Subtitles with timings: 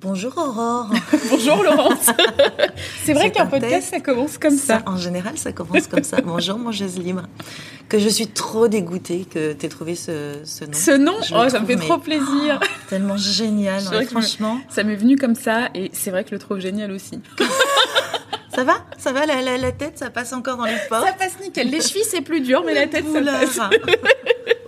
[0.00, 0.90] Bonjour Aurore.
[1.30, 2.06] Bonjour Laurence.
[3.04, 4.80] c'est vrai qu'un un podcast, ça commence comme ça.
[4.86, 6.20] En général, ça commence comme ça.
[6.24, 7.22] Bonjour mangeuse libre.
[7.88, 10.72] Que je suis trop dégoûtée que tu aies trouvé ce, ce nom.
[10.72, 12.60] Ce nom, Je oh, ça me fait mais- trop plaisir.
[12.88, 14.60] Tellement génial, franchement.
[14.68, 17.20] Ça m'est venu comme ça et c'est vrai que je le trouve génial aussi.
[18.54, 18.74] Ça va?
[18.98, 19.26] Ça va?
[19.26, 21.06] La, la- la tête, ça passe encore dans les portes?
[21.08, 21.70] Ça passe nickel.
[21.70, 23.32] Les chevilles, c'est plus dur, mais la tête, ça Oula.
[23.40, 23.58] passe.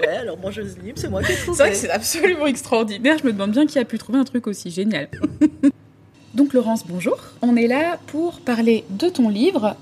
[0.01, 1.57] Ouais, alors mangeuse libre, c'est moi qui ai trouvé.
[1.57, 3.19] C'est vrai que c'est absolument extraordinaire.
[3.19, 5.09] Je me demande bien qui a pu trouver un truc aussi génial.
[6.35, 7.19] Donc Laurence, bonjour.
[7.43, 9.77] On est là pour parler de ton livre.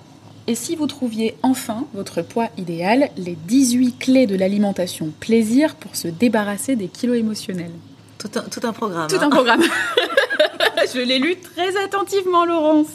[0.46, 5.94] Et si vous trouviez enfin votre poids idéal, les 18 clés de l'alimentation plaisir pour
[5.94, 7.72] se débarrasser des kilos émotionnels.
[8.16, 9.08] tout, un, tout un programme.
[9.08, 9.26] Tout hein.
[9.26, 9.62] un programme.
[10.94, 12.88] je l'ai lu très attentivement, Laurence.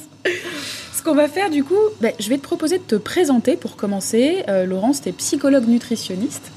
[0.94, 3.76] Ce qu'on va faire, du coup, ben, je vais te proposer de te présenter pour
[3.76, 4.44] commencer.
[4.48, 6.53] Euh, Laurence, tu es psychologue nutritionniste.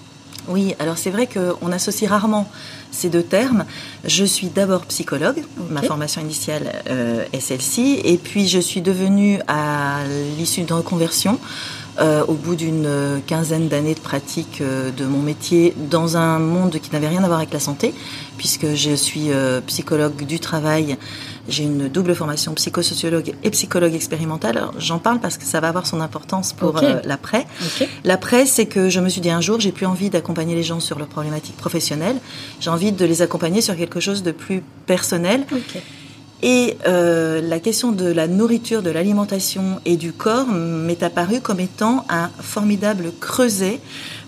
[0.48, 2.48] Oui, alors c'est vrai qu'on associe rarement
[2.90, 3.64] ces deux termes.
[4.04, 9.40] Je suis d'abord psychologue, ma formation initiale euh, est celle-ci, et puis je suis devenue
[9.48, 10.00] à
[10.38, 11.38] l'issue d'une reconversion.
[11.98, 12.88] Euh, au bout d'une
[13.26, 17.26] quinzaine d'années de pratique euh, de mon métier dans un monde qui n'avait rien à
[17.26, 17.94] voir avec la santé,
[18.36, 20.96] puisque je suis euh, psychologue du travail,
[21.48, 24.62] j'ai une double formation psychosociologue et psychologue expérimentale.
[24.78, 27.46] J'en parle parce que ça va avoir son importance pour euh, l'après.
[28.04, 30.80] L'après, c'est que je me suis dit un jour, j'ai plus envie d'accompagner les gens
[30.80, 32.16] sur leurs problématiques professionnelles.
[32.60, 35.46] J'ai envie de les accompagner sur quelque chose de plus personnel.
[36.42, 41.60] Et euh, la question de la nourriture, de l'alimentation et du corps m'est apparue comme
[41.60, 43.80] étant un formidable creuset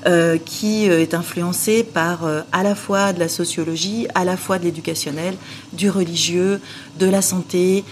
[0.06, 4.36] euh, qui euh, est influencé par euh, à la fois de la sociologie, à la
[4.39, 5.34] fois de l'éducationnel,
[5.75, 6.61] du religieux,
[6.98, 7.84] de la santé,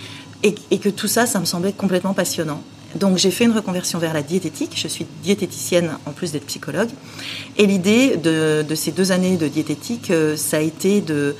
[0.42, 2.62] et, et que tout ça, ça me semblait complètement passionnant.
[2.98, 4.72] Donc j'ai fait une reconversion vers la diététique.
[4.76, 6.88] Je suis diététicienne en plus d'être psychologue.
[7.56, 11.34] Et l'idée de, ces deux années de diététique, euh, ça a été de,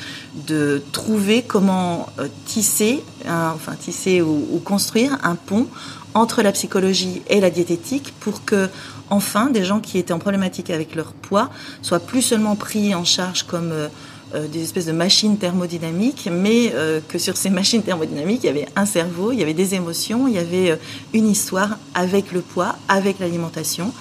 [0.47, 5.67] de trouver comment euh, tisser, enfin tisser ou, ou construire un pont
[6.15, 8.71] entre la psychologie et la diététique pour que
[9.11, 11.51] enfin des gens qui étaient en problématique avec leur poids
[11.83, 13.89] soient plus seulement pris en charge comme euh,
[14.35, 18.51] euh, des espèces de machines thermodynamiques, mais euh, que sur ces machines thermodynamiques, il y
[18.51, 20.77] avait un cerveau, il y avait des émotions, il y avait euh,
[21.15, 23.93] une histoire avec le poids, avec l'alimentation,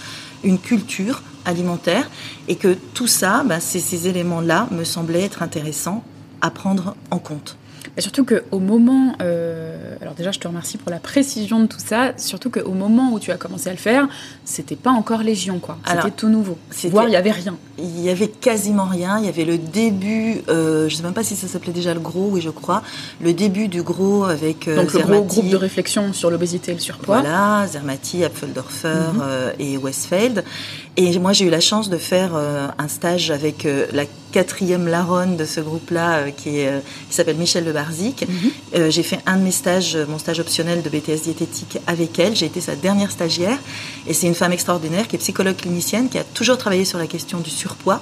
[0.44, 2.10] une culture alimentaire,
[2.48, 6.04] et que tout ça, bah, ces, ces éléments-là me semblaient être intéressants
[6.42, 7.58] à prendre en compte.
[7.98, 12.14] Surtout qu'au moment, euh, alors déjà je te remercie pour la précision de tout ça,
[12.18, 14.08] surtout qu'au moment où tu as commencé à le faire,
[14.44, 16.58] c'était pas encore Légion quoi, c'était tout nouveau.
[16.90, 17.56] Voire il y avait rien.
[17.78, 19.20] Il y avait quasiment rien.
[19.20, 22.00] Il y avait le début, euh, je sais même pas si ça s'appelait déjà le
[22.00, 22.82] gros, oui je crois,
[23.22, 26.76] le début du gros avec euh, Donc le gros groupe de réflexion sur l'obésité et
[26.76, 27.22] le surpoids.
[27.22, 29.22] Voilà, Zermati, Apfeldorfer Mhm.
[29.24, 30.44] euh, et Westfeld.
[30.98, 35.38] Et moi, j'ai eu la chance de faire euh, un stage avec la quatrième Laronne
[35.38, 36.80] de ce groupe-là, euh, qui, est, euh,
[37.10, 38.28] qui s'appelle Michel Le Barzic.
[38.28, 38.52] Mhm.
[38.76, 42.36] Euh, j'ai fait un de mes stages, mon stage optionnel de BTS diététique avec elle.
[42.36, 43.58] J'ai été sa dernière stagiaire.
[44.08, 47.08] Et c'est une femme extraordinaire qui est psychologue clinicienne, qui a toujours travaillé sur la
[47.08, 48.02] question du surpoids.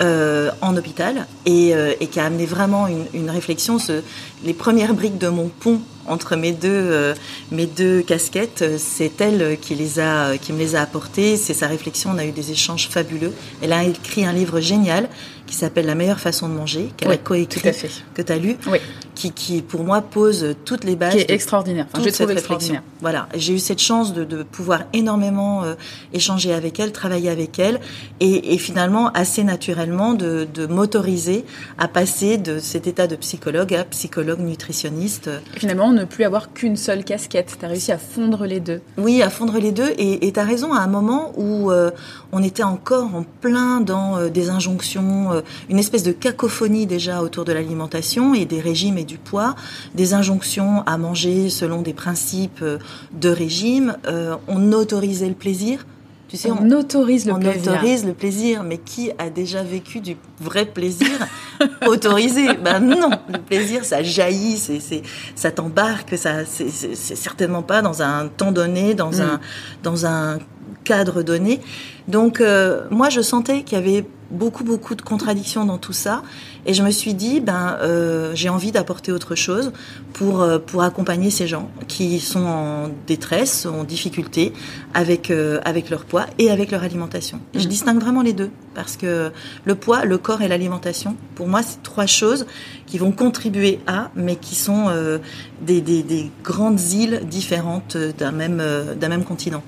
[0.00, 3.78] euh, en hôpital et, euh, et qui a amené vraiment une, une réflexion.
[3.78, 4.02] Ce,
[4.44, 7.14] les premières briques de mon pont entre mes deux, euh,
[7.50, 11.36] mes deux casquettes, c'est elle qui, les a, qui me les a apportées.
[11.36, 12.10] C'est sa réflexion.
[12.14, 13.32] On a eu des échanges fabuleux.
[13.62, 15.08] Elle a écrit un livre génial
[15.46, 17.72] qui s'appelle La meilleure façon de manger, qu'elle Oui, a coécrit,
[18.14, 18.78] que tu as lu, Oui.
[19.14, 21.86] qui, qui pour moi pose toutes les bases Qui est de extraordinaire.
[21.92, 22.54] Enfin, je trouve cette réflexion.
[22.56, 22.82] extraordinaire.
[23.00, 25.74] Voilà, j'ai eu cette chance de, de pouvoir énormément euh,
[26.12, 27.80] échanger avec elle, travailler avec elle,
[28.20, 31.44] et, et finalement assez naturellement de, de m'autoriser
[31.78, 35.30] à passer de cet état de psychologue à psychologue nutritionniste.
[35.56, 37.56] Et finalement, ne plus avoir qu'une seule casquette.
[37.58, 38.80] Tu as réussi à fondre les deux.
[38.98, 39.92] Oui, à fondre les deux.
[39.98, 41.90] Et tu as raison, à un moment où euh,
[42.32, 47.22] on était encore en plein dans euh, des injonctions, euh, une espèce de cacophonie déjà
[47.22, 49.54] autour de l'alimentation et des régimes et du poids,
[49.94, 52.78] des injonctions à manger selon des principes euh,
[53.12, 53.96] de régime.
[54.06, 55.86] Euh, on autorisait le plaisir.
[56.28, 57.72] Tu sais, on, autorise le on plaisir.
[57.72, 61.06] autorise le plaisir, mais qui a déjà vécu du vrai plaisir
[61.86, 62.48] autorisé?
[62.54, 65.02] Ben non, le plaisir, ça jaillit, c'est, c'est,
[65.36, 69.20] ça t'embarque, ça, c'est, c'est, c'est certainement pas dans un temps donné, dans Mm.
[69.20, 69.40] un,
[69.84, 70.38] dans un
[70.82, 71.60] cadre donné.
[72.08, 76.22] Donc euh, moi, je sentais qu'il y avait beaucoup, beaucoup de contradictions dans tout ça,
[76.66, 79.72] et je me suis dit, ben, euh, j'ai envie d'apporter autre chose
[80.12, 84.52] pour euh, pour accompagner ces gens qui sont en détresse, en difficulté
[84.94, 87.40] avec euh, avec leur poids et avec leur alimentation.
[87.54, 87.66] Je Mhm.
[87.66, 89.30] distingue vraiment les deux parce que
[89.64, 92.46] le poids, le corps et l'alimentation, pour moi, c'est trois choses
[92.86, 95.18] qui vont contribuer à, mais qui sont euh,
[95.62, 99.62] des, des, des grandes îles différentes d'un même euh, d'un même continent.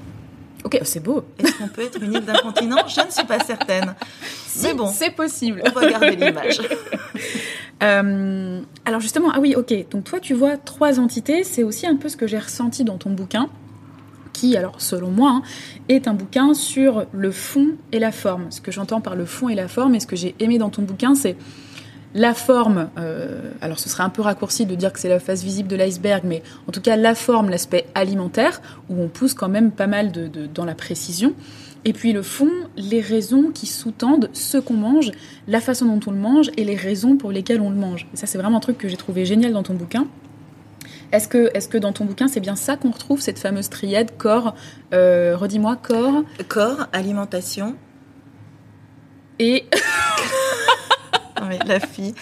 [0.65, 1.25] Ok, c'est beau.
[1.39, 3.95] Est-ce qu'on peut être une île d'un continent Je ne suis pas certaine.
[4.47, 5.63] Si, Mais bon, c'est possible.
[5.65, 6.61] on va garder l'image.
[7.81, 9.73] Euh, alors justement, ah oui, ok.
[9.91, 11.45] Donc toi, tu vois trois entités.
[11.45, 13.49] C'est aussi un peu ce que j'ai ressenti dans ton bouquin,
[14.33, 15.43] qui, alors selon moi, hein,
[15.89, 18.51] est un bouquin sur le fond et la forme.
[18.51, 20.71] Ce que j'entends par le fond et la forme, et ce que j'ai aimé dans
[20.71, 21.37] ton bouquin, c'est
[22.15, 25.43] la forme, euh, alors ce serait un peu raccourci de dire que c'est la face
[25.43, 29.49] visible de l'iceberg, mais en tout cas la forme, l'aspect alimentaire, où on pousse quand
[29.49, 31.35] même pas mal de, dans la précision.
[31.85, 35.13] Et puis le fond, les raisons qui sous-tendent ce qu'on mange,
[35.47, 38.07] la façon dont on le mange et les raisons pour lesquelles on le mange.
[38.15, 40.07] ça, c'est vraiment un truc que j'ai trouvé génial dans ton bouquin.
[41.13, 44.11] Est-ce que, est que dans ton bouquin, c'est bien ça qu'on retrouve, cette fameuse triade
[44.19, 44.55] corps,
[44.93, 46.23] euh, redis-moi, corps?
[46.49, 47.77] Corps, alimentation.
[49.39, 49.67] Et
[51.67, 52.15] la fille.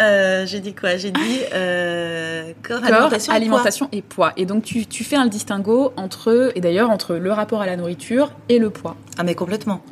[0.00, 0.96] Euh, j'ai dit quoi?
[0.96, 2.80] J'ai dit euh, corps,
[3.28, 4.32] alimentation, et, poids.
[4.36, 8.32] et donc tu, fais un distinguo entre, et d'ailleurs entre le rapport à la nourriture
[8.48, 8.96] et le poids.
[9.18, 9.82] Ah mais complètement.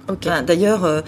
[0.47, 1.03] d'ailleurs, euh,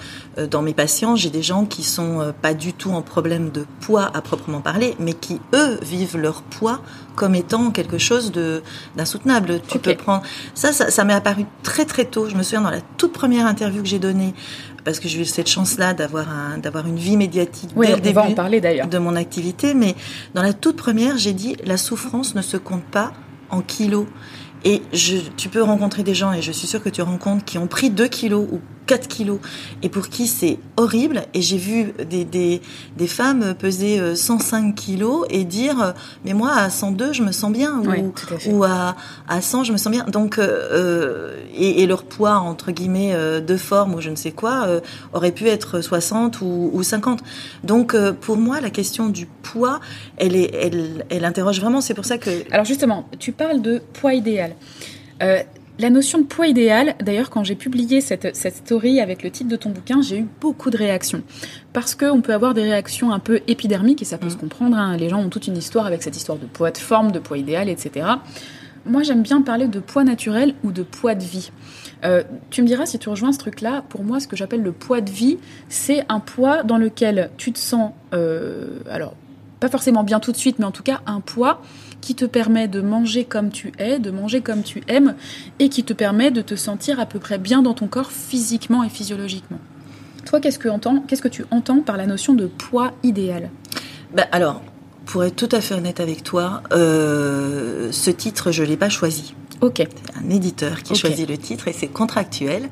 [0.50, 4.10] dans mes patients, j'ai des gens qui sont pas du tout en problème de poids
[4.12, 6.80] à proprement parler, mais qui eux vivent leur poids
[7.16, 8.62] comme étant quelque chose de
[8.96, 9.60] d'insoutenable.
[9.68, 10.22] Tu peux prendre
[10.54, 12.28] ça, ça, ça m'est apparu très très tôt.
[12.28, 14.34] Je me souviens dans la toute première interview que j'ai donnée
[14.84, 18.18] parce que j'ai eu cette chance-là d'avoir un, d'avoir une vie médiatique dès le début
[18.18, 18.88] en parler, d'ailleurs.
[18.88, 19.74] de mon activité.
[19.74, 19.94] Mais
[20.34, 23.12] dans la toute première, j'ai dit la souffrance ne se compte pas
[23.50, 24.06] en kilos.
[24.64, 27.58] Et je, tu peux rencontrer des gens, et je suis sûre que tu rencontres, qui
[27.58, 29.38] ont pris 2 kilos ou 4 kilos
[29.82, 31.22] et pour qui c'est horrible.
[31.34, 32.60] Et j'ai vu des, des,
[32.96, 35.92] des, femmes peser 105 euh, kilos et dire euh,
[36.24, 38.12] mais moi à 102 je me sens bien ou,
[38.50, 38.96] ou à,
[39.28, 40.04] à 100 je me sens bien.
[40.04, 44.66] Donc euh, et, et, leur poids entre guillemets de forme ou je ne sais quoi
[45.12, 47.20] aurait pu être 60 ou, ou 50.
[47.64, 49.80] Donc pour moi la question du poids
[50.16, 51.80] elle est elle, elle interroge vraiment.
[51.80, 54.51] C'est pour ça que alors justement tu parles de poids idéal.
[55.78, 59.48] La notion de poids idéal, d'ailleurs, quand j'ai publié cette, cette story avec le titre
[59.48, 61.22] de ton bouquin, j'ai eu beaucoup de réactions.
[61.72, 64.40] Parce qu'on peut avoir des réactions un peu épidermiques, et ça peut se mm.
[64.40, 64.96] comprendre, hein.
[64.98, 67.38] les gens ont toute une histoire avec cette histoire de poids de forme, de poids
[67.38, 68.06] idéal, etc.
[68.84, 71.50] Moi, j'aime bien parler de poids naturel ou de poids de vie.
[72.04, 73.82] Euh, tu me diras si tu rejoins ce truc-là.
[73.88, 75.38] Pour moi, ce que j'appelle le poids de vie,
[75.68, 79.14] c'est un poids dans lequel tu te sens, euh, alors
[79.62, 81.62] pas forcément bien tout de suite, mais en tout cas un poids
[82.00, 85.14] qui te permet de manger comme tu es, de manger comme tu aimes,
[85.60, 88.82] et qui te permet de te sentir à peu près bien dans ton corps physiquement
[88.82, 89.60] et physiologiquement.
[90.26, 90.68] Toi, qu'est-ce que,
[91.06, 93.50] qu'est-ce que tu entends par la notion de poids idéal?
[94.12, 94.62] Ben alors,
[95.06, 98.88] pour être tout à fait honnête avec toi, euh, ce titre, je ne l'ai pas
[98.88, 99.32] choisi.
[99.60, 99.76] Ok.
[99.76, 102.68] C'est un éditeur qui choisit le titre et c'est contractuel.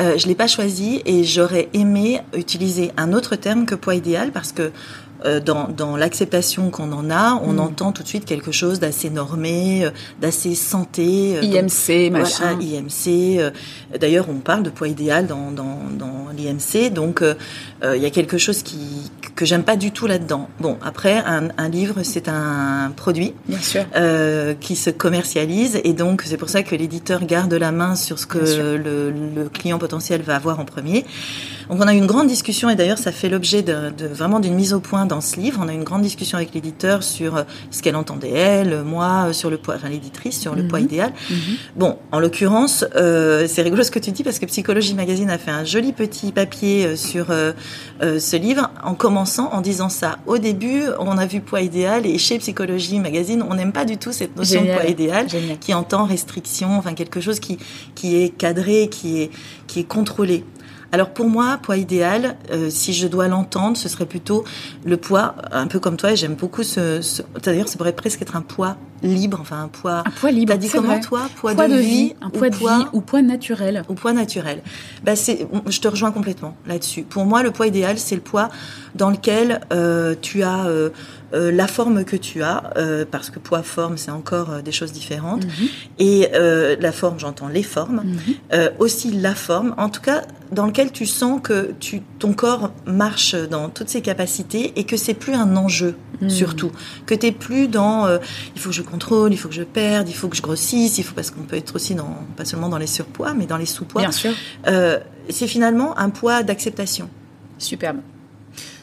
[0.00, 4.32] Euh, je l'ai pas choisi et j'aurais aimé utiliser un autre terme que poids idéal
[4.32, 4.72] parce que
[5.24, 7.60] euh, dans, dans l'acceptation qu'on en a, on mm.
[7.60, 9.90] entend tout de suite quelque chose d'assez normé, euh,
[10.20, 11.36] d'assez santé.
[11.36, 12.56] Euh, IMC, machin.
[12.56, 13.52] Voilà, IMC.
[13.98, 17.22] D'ailleurs, on parle de poids idéal dans, dans, dans l'IMC, donc
[17.84, 18.78] il y a quelque chose qui
[19.34, 20.48] que j'aime pas du tout là-dedans.
[20.60, 23.84] Bon, après, un, un livre, c'est un produit Bien sûr.
[24.60, 28.26] qui se commercialise, et donc c'est pour ça que l'éditeur garde la main sur ce
[28.26, 31.04] que le, le, client potentiel va avoir en premier.
[31.68, 34.40] Donc on a eu une grande discussion, et d'ailleurs ça fait l'objet de, de, vraiment
[34.40, 35.60] d'une mise au point dans ce livre.
[35.62, 39.28] On a eu une grande discussion avec l'éditeur sur euh, ce qu'elle entendait elle, moi
[39.28, 40.84] euh, sur le poids, enfin l'éditrice sur le poids mhm.
[40.84, 41.12] idéal.
[41.30, 41.36] Mhm.
[41.76, 45.38] Bon, en l'occurrence, euh, c'est rigolo ce que tu dis parce que Psychologie Magazine a
[45.38, 47.26] fait un joli petit papier sur
[48.00, 50.18] ce livre en commençant en disant ça.
[50.26, 53.96] Au début, on a vu poids idéal et chez Psychologie Magazine, on n'aime pas du
[53.96, 55.26] tout cette notion de poids idéal
[55.60, 57.58] qui entend restriction, enfin quelque chose qui
[57.94, 59.30] qui est cadré, qui est
[59.66, 60.44] qui est contrôlé.
[60.94, 64.44] Alors pour moi, poids idéal, euh, si je dois l'entendre, ce serait plutôt
[64.84, 67.00] le poids, un peu comme toi, j'aime beaucoup ce...
[67.00, 70.02] ce D'ailleurs, ça pourrait presque être un poids libre, enfin un poids...
[70.06, 73.00] Un poids libre, T'as dit comment toi Poids, de, vie, Un poids de vie ou
[73.00, 74.62] poids naturel Ou poids naturel.
[75.04, 77.02] Bah, c'est, je te rejoins complètement là-dessus.
[77.02, 78.48] Pour moi, le poids idéal, c'est le poids
[78.94, 80.66] dans lequel euh, tu as...
[80.66, 80.90] Euh,
[81.34, 84.72] euh, la forme que tu as, euh, parce que poids, forme, c'est encore euh, des
[84.72, 85.46] choses différentes.
[85.46, 85.68] Mhm.
[85.98, 88.70] Et la forme, j'entends les formes, mhm.
[88.78, 93.34] aussi la forme, en tout cas dans lequel tu sens que tu, ton corps marche
[93.34, 96.28] dans toutes ses capacités et que c'est plus un enjeu mhm.
[96.28, 96.70] surtout,
[97.06, 98.06] que tu plus dans
[98.54, 100.98] il faut que je contrôle, il faut que je perde, il faut que je grossisse,
[100.98, 103.56] il faut parce qu'on peut être aussi dans pas seulement dans les surpoids, mais dans
[103.56, 104.02] les sous-poids.
[104.02, 104.32] Bien sûr.
[105.28, 107.08] c'est finalement un poids d'acceptation.
[107.58, 108.00] Superbe.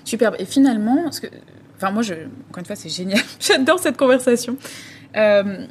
[0.04, 0.36] Superbe.
[0.40, 1.28] Et finalement, parce que
[1.82, 3.22] Enfin, moi, je, encore une fois, c'est génial.
[3.40, 4.58] J'adore cette conversation.
[5.16, 5.66] Euh,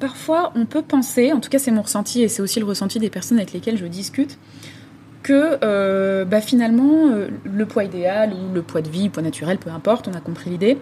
[0.00, 2.98] parfois, on peut penser, en tout cas, c'est mon ressenti et c'est aussi le ressenti
[2.98, 4.38] des personnes avec lesquelles je discute,
[5.22, 9.22] que euh, bah, finalement, euh, le poids idéal ou le poids de vie, le poids
[9.22, 10.78] naturel, peu importe, on a compris l'idée,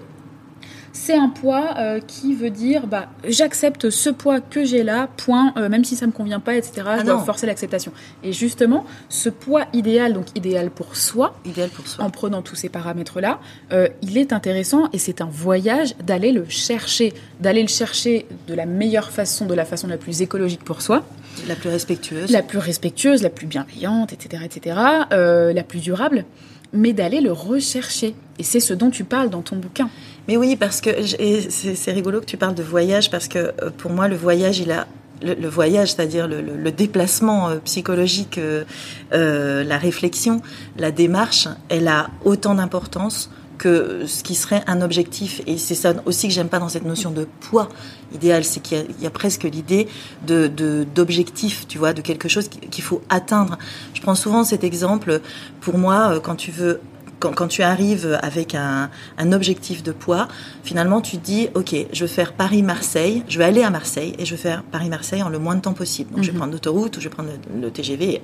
[0.97, 5.53] c'est un poids euh, qui veut dire bah, j'accepte ce poids que j'ai là, point,
[5.59, 6.83] euh, même si ça me convient pas, etc.
[6.87, 7.25] Ah je dois non.
[7.25, 7.93] forcer l'acceptation.
[8.25, 12.03] Et justement, ce poids idéal, donc idéal pour soi, Idéal pour soi.
[12.03, 13.41] en prenant tous ces paramètres-là,
[13.73, 18.55] euh, il est intéressant et c'est un voyage d'aller le chercher, d'aller le chercher de
[18.55, 21.05] la meilleure façon, de la façon la plus écologique pour soi,
[21.47, 22.31] La plus respectueuse.
[22.31, 24.77] la plus respectueuse, la plus bienveillante, etc., etc.,
[25.11, 26.25] la plus durable,
[26.73, 28.15] mais d'aller le rechercher.
[28.39, 29.89] Et c'est ce dont tu parles dans ton bouquin.
[30.29, 33.93] Mais oui, parce que c'est rigolo que tu parles de voyage parce que euh, pour
[33.93, 34.87] moi le voyage il a
[35.23, 40.43] le, voyage, c'est-à-dire le, déplacement euh, psychologique, euh, la réflexion,
[40.77, 45.41] la démarche, elle a autant d'importance que ce qui serait un objectif.
[45.47, 47.71] Et c'est ça aussi que j'aime pas dans cette notion de poids
[48.15, 49.89] idéal, c'est qu'il y a- presque l'idée
[50.27, 53.57] d'objectif, tu vois, de quelque chose qui- qu'il faut atteindre.
[53.95, 55.23] Je prends souvent cet exemple.
[55.63, 56.81] Pour moi, quand tu veux
[57.19, 60.29] quand, quand tu arrives avec un, un objectif de poids,
[60.65, 64.25] finalement tu te dis ok, je veux faire Paris-Marseille, je vais aller à Marseille et
[64.25, 66.11] je vais faire Paris-Marseille en le moins de temps possible.
[66.15, 66.39] Donc je vais Mhm.
[66.39, 68.23] prendre l'autoroute ou je vais prendre le, le TGV et,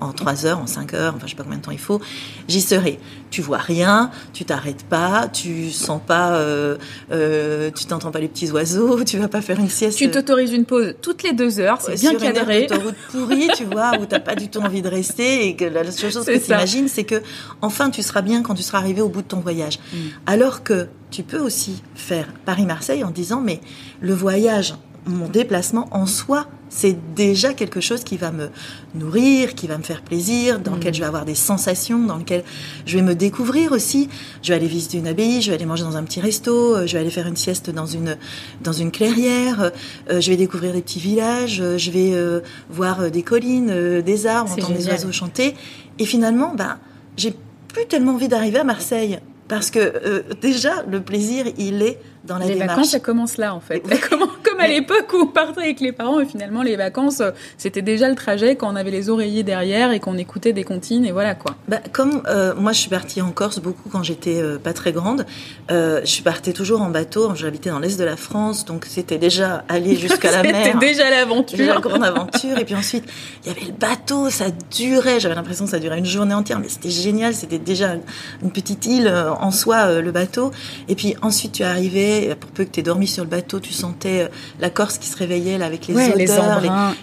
[0.00, 2.00] en 3 heures, en 5 heures, enfin je sais pas combien de temps il faut,
[2.48, 2.98] j'y serai.
[3.30, 6.76] Tu vois rien, tu t'arrêtes pas, tu sens pas, euh,
[7.10, 9.98] euh, tu t'entends pas les petits oiseaux, tu vas pas faire une sieste.
[9.98, 12.66] Tu t'autorises une pause toutes les deux heures, c'est bien sur une cadré.
[12.66, 15.90] d'autoroute pourrie, tu vois, où t'as pas du tout envie de rester et que la
[15.90, 17.20] seule chose que tu imagines, c'est que
[17.60, 19.78] enfin tu seras bien quand tu seras arrivé au bout de ton voyage.
[19.92, 19.96] Mm.
[20.26, 23.60] Alors que tu peux aussi faire Paris-Marseille en disant mais
[24.00, 24.74] le voyage,
[25.06, 28.48] mon déplacement en soi, c'est déjà quelque chose qui va me
[28.94, 30.74] nourrir, qui va me faire plaisir, dans Mm.
[30.76, 32.42] lequel je vais avoir des sensations, dans lequel
[32.86, 34.08] je vais me découvrir aussi.
[34.42, 36.86] Je vais aller visiter une abbaye, je vais aller manger dans un petit resto, euh,
[36.86, 38.16] je vais aller faire une sieste dans une
[38.62, 39.70] dans une clairière,
[40.10, 44.00] euh, je vais découvrir des petits villages, euh, je vais euh, voir des collines, euh,
[44.02, 45.54] des arbres, entendre des oiseaux chanter.
[45.98, 46.78] Et finalement, ben,
[47.18, 47.34] j'ai
[47.74, 49.18] plus tellement envie d'arriver à Marseille.
[49.48, 52.70] Parce que euh, déjà, le plaisir, il est dans la Les démarche.
[52.70, 53.80] vacances, ça commence là en fait.
[54.10, 57.22] Comme à l'époque où on partait avec les parents et finalement les vacances,
[57.58, 61.04] c'était déjà le trajet quand on avait les oreillers derrière et qu'on écoutait des comptines
[61.04, 61.56] et voilà quoi.
[61.68, 64.92] Bah, comme euh, moi, je suis partie en Corse beaucoup quand j'étais euh, pas très
[64.92, 65.26] grande.
[65.70, 67.34] Euh, je partais toujours en bateau.
[67.34, 70.54] J'habitais dans l'est de la France, donc c'était déjà aller jusqu'à la mer.
[70.64, 71.80] C'était déjà Déjà la l'aventure.
[71.80, 72.58] grande aventure.
[72.58, 73.04] Et puis ensuite,
[73.44, 75.18] il y avait le bateau, ça durait.
[75.20, 77.34] J'avais l'impression que ça durait une journée entière, mais c'était génial.
[77.34, 77.96] C'était déjà
[78.42, 80.52] une petite île euh, en soi, euh, le bateau.
[80.88, 83.72] Et puis ensuite, tu arrivais, pour peu que tu aies dormi sur le bateau, tu
[83.72, 84.28] sentais euh,
[84.60, 86.60] la Corse qui se réveillait là, avec les Ouais, odeurs,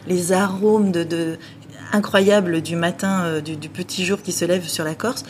[0.08, 1.38] les, arômes de, de
[1.94, 5.24] incroyables du matin, euh, du, du petit jour qui se lève sur la Corse.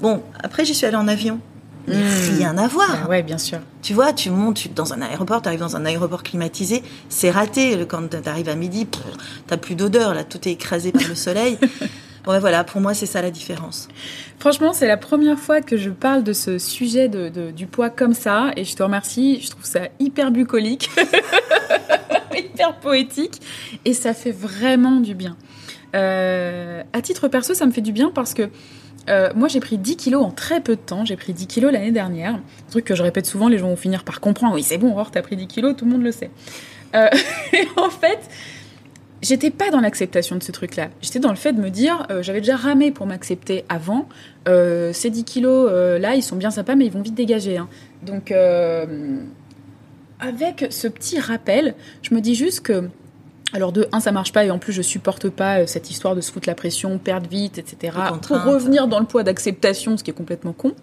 [0.00, 1.40] Bon, après, j'y suis allée en avion.
[1.86, 1.92] Mmh.
[2.36, 2.98] rien à voir.
[3.04, 3.60] Ah ouais, bien sûr.
[3.80, 7.30] Tu vois, tu montes tu- dans un aéroport, tu arrives dans un aéroport climatisé, c'est
[7.30, 7.76] raté.
[7.76, 9.00] Le- Quand tu arrives à midi, pff,
[9.46, 11.56] t'as plus d'odeur, là, tout est écrasé par le soleil.
[12.26, 13.88] Ben voilà, pour moi, c'est ça la différence.
[14.38, 18.12] Franchement, c'est la première fois que je parle de ce sujet de- du poids comme
[18.14, 19.40] ça et je te remercie.
[19.42, 20.90] Je trouve ça hyper bucolique,
[22.36, 23.40] hyper poétique
[23.84, 25.36] et ça fait vraiment du bien.
[25.94, 28.50] Euh, à titre perso, ça me fait du bien parce que
[29.08, 31.04] euh, moi j'ai pris 10 kilos en très peu de temps.
[31.04, 32.34] J'ai pris 10 kilos l'année dernière.
[32.34, 34.54] Un truc que je répète souvent, les gens vont finir par comprendre.
[34.54, 36.30] Oui, c'est bon, Aurore, t'as pris 10 kilos, tout le monde le sait.
[36.94, 37.08] Euh,
[37.54, 38.18] et en fait,
[39.22, 40.88] j'étais pas dans l'acceptation de ce truc-là.
[41.00, 44.08] J'étais dans le fait de me dire, euh, j'avais déjà ramé pour m'accepter avant.
[44.48, 47.56] Euh, ces 10 kilos euh, là, ils sont bien sympas, mais ils vont vite dégager.
[47.58, 47.68] hein.
[48.02, 48.32] Donc,
[50.20, 52.88] avec ce petit rappel, je me dis juste que.
[53.54, 56.20] Alors de un, ça marche pas et en plus je supporte pas cette histoire de
[56.20, 57.96] se foutre la pression, perdre vite, etc.
[58.26, 60.74] Pour revenir dans le poids d'acceptation, ce qui est complètement con.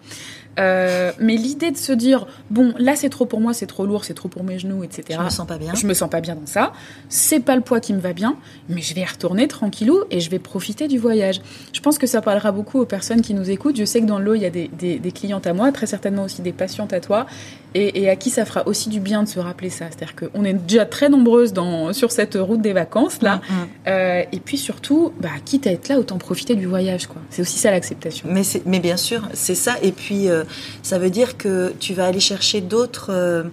[0.58, 4.04] Euh, mais l'idée de se dire bon là c'est trop pour moi, c'est trop lourd,
[4.04, 5.18] c'est trop pour mes genoux, etc.
[5.20, 5.74] Je me sens pas bien.
[5.74, 6.72] Je me sens pas bien dans ça.
[7.08, 8.36] C'est pas le poids qui me va bien,
[8.68, 11.40] mais je vais y retourner tranquillou et je vais profiter du voyage.
[11.72, 13.76] Je pense que ça parlera beaucoup aux personnes qui nous écoutent.
[13.76, 15.72] Je sais que dans le lot, il y a des, des- des clientes à moi,
[15.72, 17.26] très certainement aussi des patientes à toi,
[17.74, 19.86] et, et à qui ça fera aussi du bien de se rappeler ça.
[19.90, 23.36] C'est-à-dire qu'on est déjà très nombreuses dans, sur cette route des vacances, là.
[23.36, 23.66] Mm, mm.
[23.88, 27.06] Euh, et puis surtout, bah, quitte à être là, autant profiter du voyage.
[27.06, 27.20] quoi.
[27.30, 28.28] C'est aussi ça l'acceptation.
[28.30, 29.74] Mais, mais bien sûr, c'est ça.
[29.82, 30.44] Et puis, euh,
[30.82, 33.44] ça veut dire que tu vas aller chercher d'autres euh,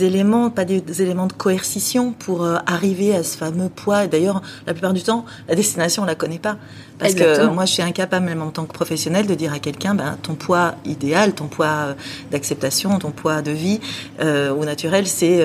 [0.00, 4.04] éléments, pas des, des éléments de coercition pour euh, arriver à ce fameux poids.
[4.04, 6.56] Et d'ailleurs, la plupart du temps, la destination, on la connaît pas.
[6.98, 7.52] Parce que Exactement.
[7.54, 10.34] moi, je suis incapable, même en tant que professionnelle, de dire à quelqu'un, ben, ton
[10.34, 11.94] poids idéal, ton poids euh,
[12.30, 13.80] d'acceptation, ton poids de vie
[14.20, 15.44] euh, au naturel, c'est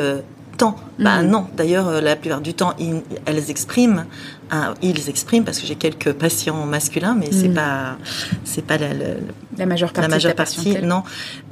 [0.58, 0.75] tant.
[1.00, 1.29] Ben Mhm.
[1.29, 1.48] non.
[1.58, 4.05] D'ailleurs, la plupart du temps, ils- elles expriment,
[4.51, 7.55] hein, ils expriment, parce que j'ai quelques patients masculins, mais c'est Mhm.
[7.55, 7.98] pas,
[8.43, 9.05] c'est pas la- la-
[9.58, 11.03] La majeure partie la majeure partie, non.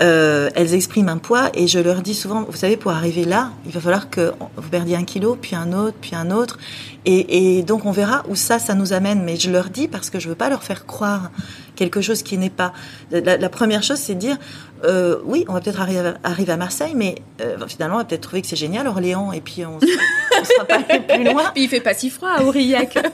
[0.02, 3.52] Euh, elles expriment un poids et je leur dis souvent, vous savez, pour arriver là,
[3.66, 6.58] il va falloir que vous perdiez un kilo, puis un autre, puis un autre.
[7.06, 9.24] Et, et donc on verra où ça, ça nous amène.
[9.24, 11.32] Mais je leur dis parce que je veux pas leur faire croire
[11.80, 12.74] quelque chose qui n'est pas.
[13.12, 14.38] La, première chose, c'est de dire,
[14.84, 18.22] euh, oui, on va peut-être arriver, arriver, à Marseille, mais euh, finalement, on va peut-être
[18.22, 21.46] trouver que c'est génial, Orléans, et puis on ne sera pas plus loin.
[21.54, 22.98] Puis il fait pas si froid à Aurillac.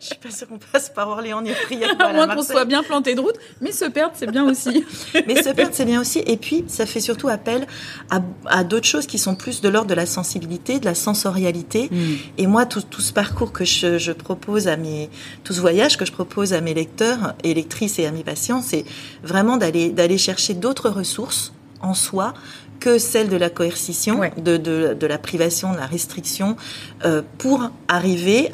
[0.00, 1.90] Je suis pas sûre qu'on passe par Orléans ni Aurillac.
[2.00, 4.82] À moins qu'on soit bien planté de route, mais se perdre, c'est bien aussi.
[5.26, 6.20] mais se perdre, c'est bien aussi.
[6.26, 7.66] Et puis, ça fait surtout appel
[8.08, 11.90] à, à d'autres choses qui sont plus de l'ordre de la sensibilité, de la sensorialité.
[11.90, 12.14] Mm.
[12.38, 15.10] Et moi, tout, tout, ce parcours que je, je, propose à mes,
[15.44, 18.62] tout ce voyage que je propose à mes lecteurs et lectrices et à mes patients,
[18.62, 18.86] c'est
[19.22, 21.52] vraiment d'aller, d'aller chercher d'autres ressources
[21.82, 22.32] en soi
[22.78, 26.56] que celle de la coercition, de, de, de, la privation, de la restriction,
[27.04, 28.50] euh, pour arriver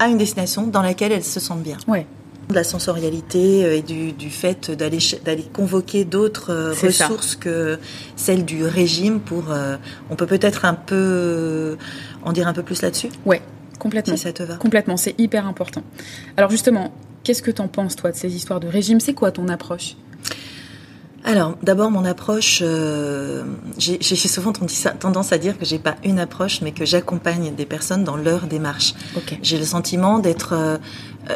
[0.00, 1.76] à une destination dans laquelle elles se sentent bien.
[1.86, 2.06] Ouais.
[2.48, 7.78] De la sensorialité euh, et du, du fait d'aller d'aller convoquer d'autres euh, ressources que
[8.16, 9.52] celles du régime pour.
[9.52, 9.76] Euh,
[10.10, 11.76] on peut peut-être un peu
[12.24, 13.10] en dire un peu plus là-dessus?
[13.24, 13.40] Ouais,
[13.78, 14.16] complètement.
[14.16, 14.56] Si ça te va.
[14.56, 15.82] Complètement, c'est hyper important.
[16.36, 16.92] Alors justement,
[17.22, 18.98] qu'est-ce que tu en penses toi de ces histoires de régime?
[18.98, 19.94] C'est quoi ton approche?
[21.22, 23.44] Alors, d'abord, mon approche, euh,
[23.78, 28.04] j'ai souvent tendance à dire que j'ai pas une approche, mais que j'accompagne des personnes
[28.04, 28.94] dans leur démarche.
[29.42, 30.54] J'ai le sentiment d'être.
[30.54, 30.78] Euh,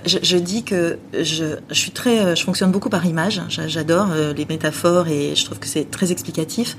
[0.06, 3.42] je, je, dis que je, je, suis très, je fonctionne beaucoup par image.
[3.48, 6.76] J'adore euh, les métaphores et je trouve que c'est très explicatif.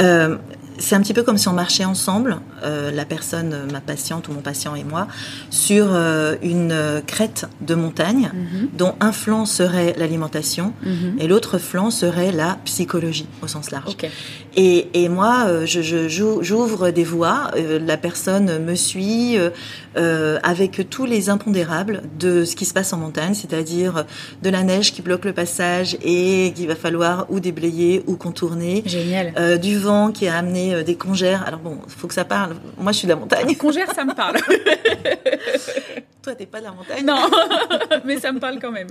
[0.00, 0.36] Euh,
[0.78, 4.32] c'est un petit peu comme si on marchait ensemble, euh, la personne, ma patiente ou
[4.32, 5.08] mon patient et moi,
[5.50, 8.68] sur euh, une crête de montagne mhm.
[8.76, 11.16] dont un flanc serait l'alimentation mhm.
[11.18, 13.96] et l'autre flanc serait la psychologie au sens large.
[14.56, 19.36] Et, et, moi, euh, je, j'ouvre des voies, euh, la personne me suit
[19.98, 24.06] euh, avec tous les impondérables de ce qui se passe en montagne, c'est-à-dire
[24.42, 28.82] de la neige qui bloque le passage et qu'il va falloir ou déblayer ou contourner.
[28.86, 29.60] Génial.
[29.60, 31.44] du vent qui a amené des congères.
[31.46, 32.56] Alors bon, il faut que ça parle.
[32.78, 33.54] Moi, je suis de la montagne.
[33.56, 34.36] Congères, ça me parle.
[36.22, 37.04] Toi, t'es pas de la montagne?
[37.04, 37.18] Non,
[38.04, 38.88] mais ça me parle quand même.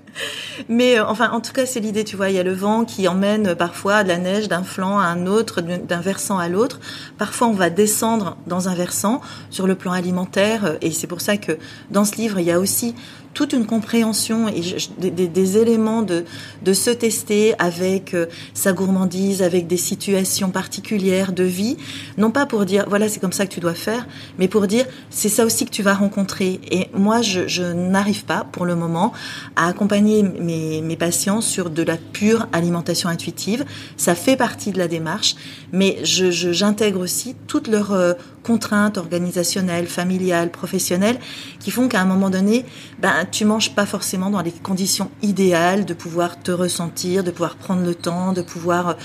[0.70, 2.30] Mais enfin, en tout cas, c'est l'idée, tu vois.
[2.30, 5.28] Il y a le vent qui emmène parfois de la neige d'un flanc à un
[5.28, 6.80] autre d'un versant à l'autre.
[7.18, 11.36] Parfois, on va descendre dans un versant sur le plan alimentaire, et c'est pour ça
[11.36, 11.58] que
[11.92, 12.96] dans ce livre, il y a aussi
[13.36, 14.62] toute une compréhension et
[14.98, 16.26] des, éléments de,
[16.64, 18.26] de se tester avec euh,
[18.56, 21.78] sa gourmandise, avec des situations particulières de vie,
[22.18, 24.08] non pas pour dire voilà c'est comme ça que tu dois faire,
[24.40, 26.60] mais pour dire c'est ça aussi que tu vas rencontrer.
[26.72, 29.12] Et moi je, je n'arrive pas pour le moment
[29.56, 33.66] à accompagner mes, mes patients sur de la pure alimentation intuitive.
[33.98, 35.36] Ça fait partie de la démarche,
[35.74, 38.14] mais j'intègre je, aussi toutes leurs euh,
[38.46, 41.20] contraintes organisationnelles, familiales, professionnelles,
[41.66, 42.64] qui font qu'à un moment donné,
[43.00, 47.56] ben, tu manges pas forcément dans les conditions idéales de pouvoir te ressentir, de pouvoir
[47.56, 48.98] prendre le temps, de pouvoir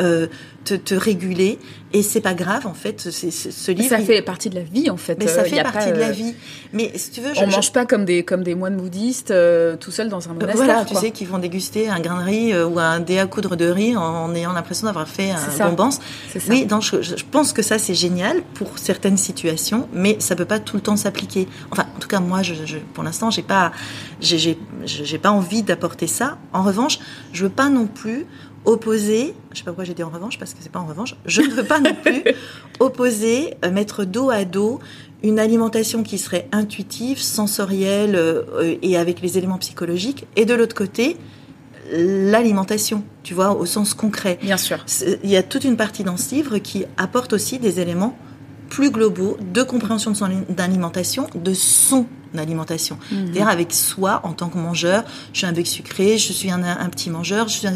[0.00, 0.26] euh,
[0.68, 1.58] te, te, réguler.
[1.94, 3.00] Et c'est pas grave, en fait.
[3.10, 3.88] C'est, ce livre.
[3.88, 5.16] Ça fait partie de la vie, en fait.
[5.18, 6.34] Mais ça euh, fait partie de la euh, vie.
[6.74, 9.76] Mais si tu veux, je, on mange pas comme des comme des moines bouddhistes euh,
[9.76, 10.56] tout seul dans un monastère.
[10.56, 13.56] Voilà, tu sais, qui vont déguster un grain de riz ou un dé à coudre
[13.56, 15.98] de riz en, ayant l'impression d'avoir fait un bonbons.
[16.50, 20.44] Oui, donc je, je, pense que ça c'est génial pour certaines situations, mais ça peut
[20.44, 21.48] pas tout le temps s'appliquer.
[21.70, 23.72] Enfin, en tout cas, moi, je, je pour l'instant, j'ai pas,
[24.20, 26.38] j'ai, j'ai pas envie d'apporter ça.
[26.52, 26.98] En revanche,
[27.32, 28.26] je veux pas non plus
[28.68, 31.16] opposer, je sais pas pourquoi j'ai dit en revanche, parce que c'est pas en revanche,
[31.24, 32.22] je ne veux pas non plus
[32.80, 34.78] opposer, euh, mettre dos à dos
[35.22, 40.74] une alimentation qui serait intuitive, sensorielle euh, et avec les éléments psychologiques, et de l'autre
[40.74, 41.16] côté,
[41.90, 44.38] l'alimentation, tu vois, au sens concret.
[44.42, 44.84] Bien sûr.
[45.24, 48.18] Il y a toute une partie dans ce livre qui apporte aussi des éléments
[48.68, 50.28] plus globaux de compréhension de son
[50.58, 52.98] alimentation, de son alimentation.
[53.10, 53.18] Mhm.
[53.18, 56.62] C'est-à-dire avec soi en tant que mangeur, je suis un bec sucré, je suis un,
[56.62, 57.68] un petit mangeur, je suis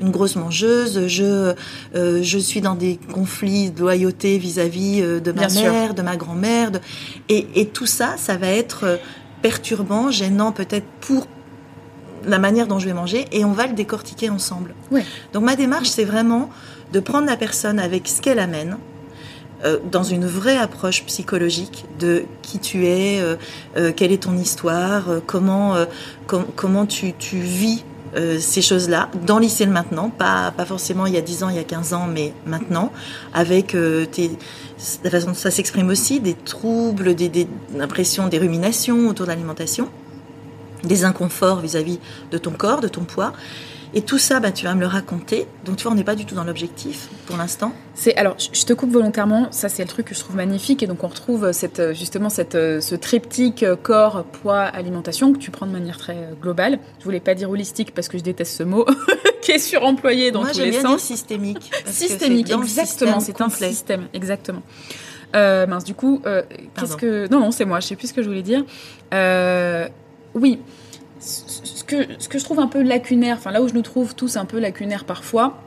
[0.00, 1.54] une grosse mangeuse, je
[1.94, 6.16] euh, je suis dans des conflits de loyauté vis-à-vis euh, de ma mère, de ma
[6.16, 6.70] grand-mère,
[7.28, 8.96] et, et tout ça, ça va être euh,
[9.42, 11.26] perturbant, gênant peut-être pour
[12.24, 14.74] la manière dont je vais manger, et on va le décortiquer ensemble.
[14.90, 15.04] Ouais.
[15.32, 16.50] Donc ma démarche, c'est vraiment
[16.92, 18.78] de prendre la personne avec ce qu'elle amène,
[19.64, 23.36] euh, dans une vraie approche psychologique de qui tu es, euh,
[23.76, 25.74] euh, quelle est ton histoire, comment
[26.26, 27.84] comment tu, tu vis
[28.38, 31.58] ces choses-là dans lycée maintenant, pas, pas forcément il y a 10 ans, il y
[31.58, 32.90] a 15 ans, mais maintenant,
[33.34, 33.76] avec
[34.12, 34.30] tes,
[35.04, 37.46] la façon dont ça s'exprime aussi, des troubles, des, des
[37.78, 39.90] impressions, des ruminations autour de l'alimentation,
[40.82, 43.34] des inconforts vis-à-vis -vis de ton corps, de ton poids.
[43.96, 45.46] Et tout ça, bah, tu vas me le raconter.
[45.64, 47.72] Donc, tu vois, on n'est pas du tout dans l'objectif pour l'instant.
[47.94, 49.48] C'est alors, je te coupe volontairement.
[49.52, 50.82] Ça, c'est le truc que je trouve magnifique.
[50.82, 55.64] Et donc, on retrouve cette, justement cette, ce triptyque corps, poids, alimentation que tu prends
[55.64, 56.78] de manière très globale.
[56.98, 58.84] Je voulais pas dire holistique parce que je déteste ce mot
[59.40, 60.84] qui est suremployé dans tous les sens.
[60.84, 61.72] Moi, systémique.
[61.86, 63.18] Systémique, exactement.
[63.18, 64.62] C'est un système, exactement.
[65.34, 66.42] Euh, mince, du coup, euh,
[66.78, 67.80] qu'est-ce que non, non, c'est moi.
[67.80, 68.62] Je sais plus ce que je voulais dire.
[69.14, 69.88] Euh,
[70.34, 70.60] oui,
[72.18, 74.44] ce que je trouve un peu lacunaire, enfin là où je nous trouve tous un
[74.44, 75.58] peu lacunaires parfois,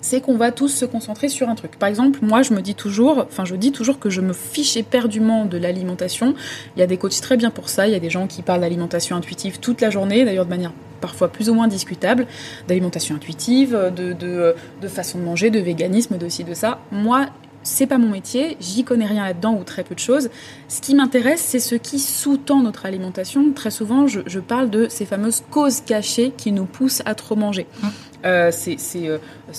[0.00, 1.76] c'est qu'on va tous se concentrer sur un truc.
[1.76, 4.76] Par exemple, moi, je me dis toujours, enfin, je dis toujours que je me fiche
[4.76, 6.34] éperdument de l'alimentation.
[6.76, 7.86] Il y a des coachs très bien pour ça.
[7.86, 10.72] Il y a des gens qui parlent d'alimentation intuitive toute la journée, d'ailleurs de manière
[11.00, 12.26] parfois plus ou moins discutable,
[12.66, 16.80] d'alimentation intuitive, de, de, de, façon de manger, de véganisme, de ci, de ça.
[16.90, 17.26] Moi,
[17.62, 20.30] c'est pas mon métier, j'y connais rien là-dedans ou très peu de choses.
[20.68, 23.52] Ce qui m'intéresse, c'est ce qui sous-tend notre alimentation.
[23.52, 27.36] Très souvent, je, je, parle de ces fameuses causes cachées qui nous poussent à trop
[27.36, 27.66] manger.
[27.82, 27.86] Mmh.
[28.24, 29.18] Euh, c'est euh,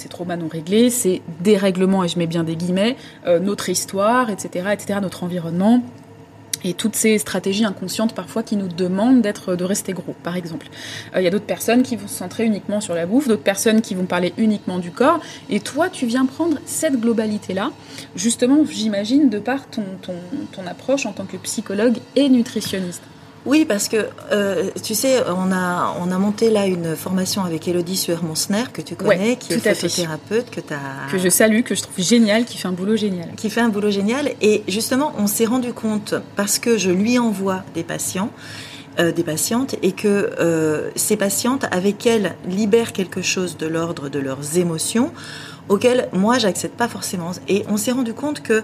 [0.10, 4.70] trauma non réglé, c'est dérèglement, et je mets bien des guillemets, euh, notre histoire, etc.,
[4.74, 5.82] etc., notre environnement.
[6.64, 10.68] Et toutes ces stratégies inconscientes parfois qui nous demandent d'être, de rester gros, par exemple.
[11.16, 13.82] Il y a d'autres personnes qui vont se centrer uniquement sur la bouffe, d'autres personnes
[13.82, 15.20] qui vont parler uniquement du corps.
[15.50, 17.72] Et toi, tu viens prendre cette globalité-là,
[18.16, 23.04] justement, j'imagine, de par ton, ton approche en tant que psychologue et nutritionniste.
[23.46, 27.68] Oui, parce que euh, tu sais, on a, on a monté là une formation avec
[27.68, 31.12] Elodie Suer-Monsner, que tu connais, qui est photothérapeute, que tu as.
[31.12, 33.30] Que je salue, que je trouve génial, qui fait un boulot génial.
[33.36, 34.32] Qui fait un boulot génial.
[34.42, 38.30] Et justement, on s'est rendu compte, parce que je lui envoie des patients,
[39.00, 44.10] euh, des patientes, et que euh, ces patientes, avec elles, libèrent quelque chose de l'ordre
[44.10, 45.14] de leurs émotions
[45.70, 47.32] auquel moi j'accède pas forcément.
[47.48, 48.64] Et on s'est rendu compte que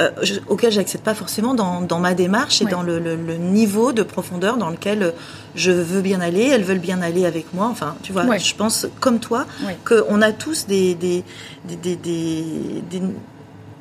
[0.00, 3.36] euh, je, auquel j'accède pas forcément dans, dans, ma démarche et dans le, le, le,
[3.36, 5.14] niveau de profondeur dans lequel
[5.54, 7.68] je veux bien aller, elles veulent bien aller avec moi.
[7.70, 9.46] Enfin, tu vois, je pense comme toi
[9.84, 11.24] qu'on a tous des des,
[11.64, 13.00] des, des, des,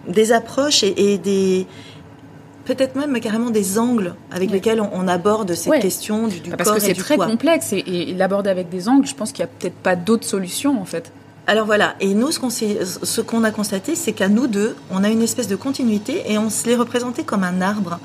[0.08, 1.68] des approches et, et des
[2.66, 6.76] peut-être même carrément des angles avec lesquels on, aborde ces questions du, du Parce corps
[6.76, 9.54] que c'est très complexe et, et l'aborder avec des angles, je pense qu'il n'y a
[9.60, 11.12] peut-être pas d'autres solutions en fait.
[11.50, 15.04] Alors voilà, et nous, ce qu'on, ce qu'on a constaté, c'est qu'à nous deux, on
[15.04, 18.00] a une espèce de continuité et on se les représentait comme un arbre.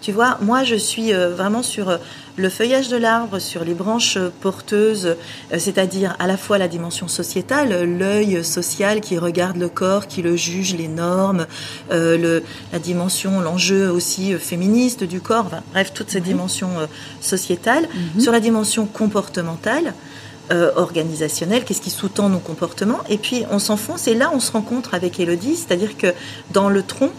[0.00, 1.98] Tu vois, moi, je suis euh, vraiment sur euh,
[2.34, 7.06] le feuillage de l'arbre, sur les branches porteuses, euh, c'est-à-dire à la fois la dimension
[7.06, 11.46] sociétale, l'œil social qui regarde le corps, qui le juge, les normes,
[11.92, 16.70] le, la dimension, l'enjeu aussi féministe du corps, bref, toutes ces dimensions
[17.20, 17.86] sociétales.
[18.16, 18.20] Mhm.
[18.20, 19.94] Sur la dimension comportementale,
[20.50, 23.00] euh, organisationnel, qu'est-ce qui sous-tend nos comportements.
[23.08, 26.08] Et puis on s'enfonce et là on se rencontre avec Elodie, c'est-à-dire que
[26.50, 27.10] dans le tronc,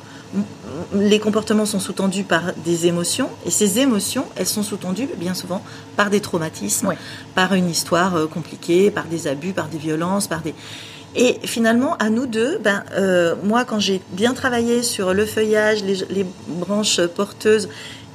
[0.94, 5.62] les comportements sont sous-tendus par des émotions et ces émotions, elles sont sous-tendues bien souvent
[5.98, 6.94] par des traumatismes,
[7.36, 10.54] par une histoire euh, compliquée, par des abus, par des violences, par des...
[11.13, 15.84] Et finalement, à nous deux, ben, euh, moi, quand j'ai bien travaillé sur le feuillage,
[15.84, 17.67] les, les, branches porteuses,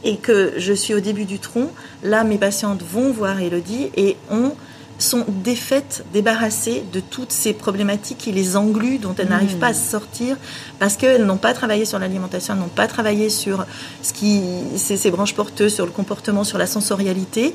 [0.02, 1.70] et que je suis au début du tronc,
[2.02, 4.52] là, mes patientes vont voir Elodie et ont
[4.98, 9.74] sont défaites, débarrassées de toutes ces problématiques qui les engluent, dont elles n'arrivent pas à
[9.74, 10.36] se sortir,
[10.78, 13.66] parce qu'elles n'ont pas travaillé sur l'alimentation, elles n'ont pas travaillé sur
[14.02, 14.42] ce qui,
[14.76, 17.54] ces, ces branches porteuses, sur le comportement, sur la sensorialité,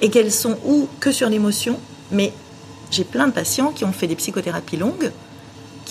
[0.00, 1.78] et qu'elles sont ou que sur l'émotion.
[2.10, 2.32] Mais
[2.90, 5.12] j'ai plein de patients qui ont fait des psychothérapies longues,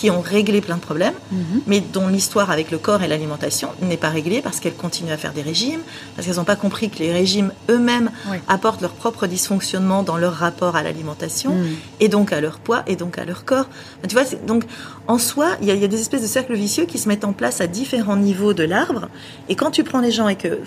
[0.02, 1.62] qui ont réglé plein de problèmes, mhm.
[1.68, 5.18] mais dont l'histoire avec le corps et l'alimentation n'est pas réglée parce qu'elles continuent à
[5.18, 5.82] faire des régimes,
[6.16, 8.10] parce qu'elles n'ont pas compris que les régimes eux-mêmes
[8.48, 11.76] apportent leur propre dysfonctionnement dans leur rapport à l'alimentation, mhm.
[12.00, 13.68] et donc à leur poids, et donc à leur corps.
[14.08, 14.64] Tu vois, donc
[15.08, 17.34] en soi, il y, y, a des espèces de cercles vicieux qui se mettent en
[17.34, 19.08] place à différents niveaux de l'arbre,
[19.50, 20.62] et quand tu prends les gens et que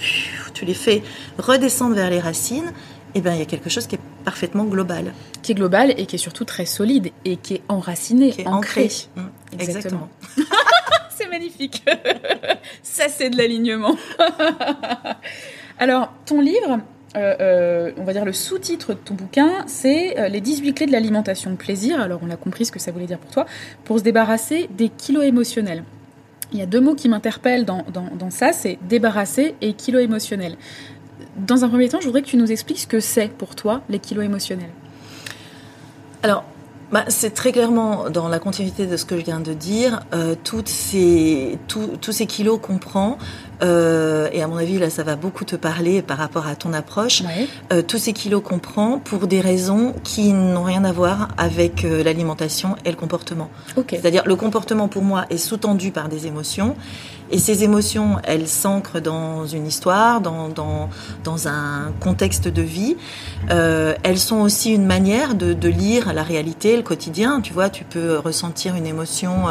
[0.53, 1.03] tu les fais
[1.39, 2.73] redescendre vers les racines,
[3.15, 5.13] eh ben, il y a quelque chose qui est parfaitement global.
[5.43, 8.47] Qui est global et qui est surtout très solide et qui est enraciné, qui est
[8.47, 8.89] ancré.
[9.17, 9.23] Mmh,
[9.59, 10.09] exactement.
[11.11, 11.85] c'est magnifique.
[12.83, 13.97] Ça, c'est de l'alignement.
[15.79, 16.81] Alors, ton livre,
[17.17, 20.87] euh, euh, on va dire le sous-titre de ton bouquin, c'est euh, les 18 clés
[20.87, 22.01] de l'alimentation de plaisir.
[22.01, 23.47] Alors, on a compris ce que ça voulait dire pour toi,
[23.85, 25.85] pour se débarrasser des kilos émotionnels.
[26.53, 29.99] Il y a deux mots qui m'interpellent dans, dans, dans ça, c'est débarrasser et kilo
[29.99, 30.57] émotionnel
[31.37, 33.83] dans un premier temps, je voudrais que tu nous expliques ce que c'est pour toi
[33.89, 34.71] les kilos émotionnels.
[36.23, 36.45] Alors,
[36.93, 40.35] bah, c'est très clairement dans la continuité de ce que je viens de dire, euh,
[40.45, 41.59] tous ces
[42.29, 43.19] kilos qu'on prend,
[43.63, 46.73] euh, et à mon avis là ça va beaucoup te parler par rapport à ton
[46.73, 47.47] approche, ouais.
[47.73, 51.85] euh, tous ces kilos qu'on prend pour des raisons qui n'ont rien à voir avec
[51.85, 53.51] euh, l'alimentation et le comportement.
[53.77, 53.99] Okay.
[54.01, 56.77] C'est-à-dire le comportement pour moi est sous-tendu par des émotions,
[57.31, 60.91] et ces émotions, elles s'ancrent dans une histoire, dans, dans,
[61.25, 62.97] dans un contexte de vie.
[63.51, 67.41] Euh, elles sont aussi une manière de, de, lire la réalité, le quotidien.
[67.41, 69.47] Tu vois, tu peux ressentir une émotion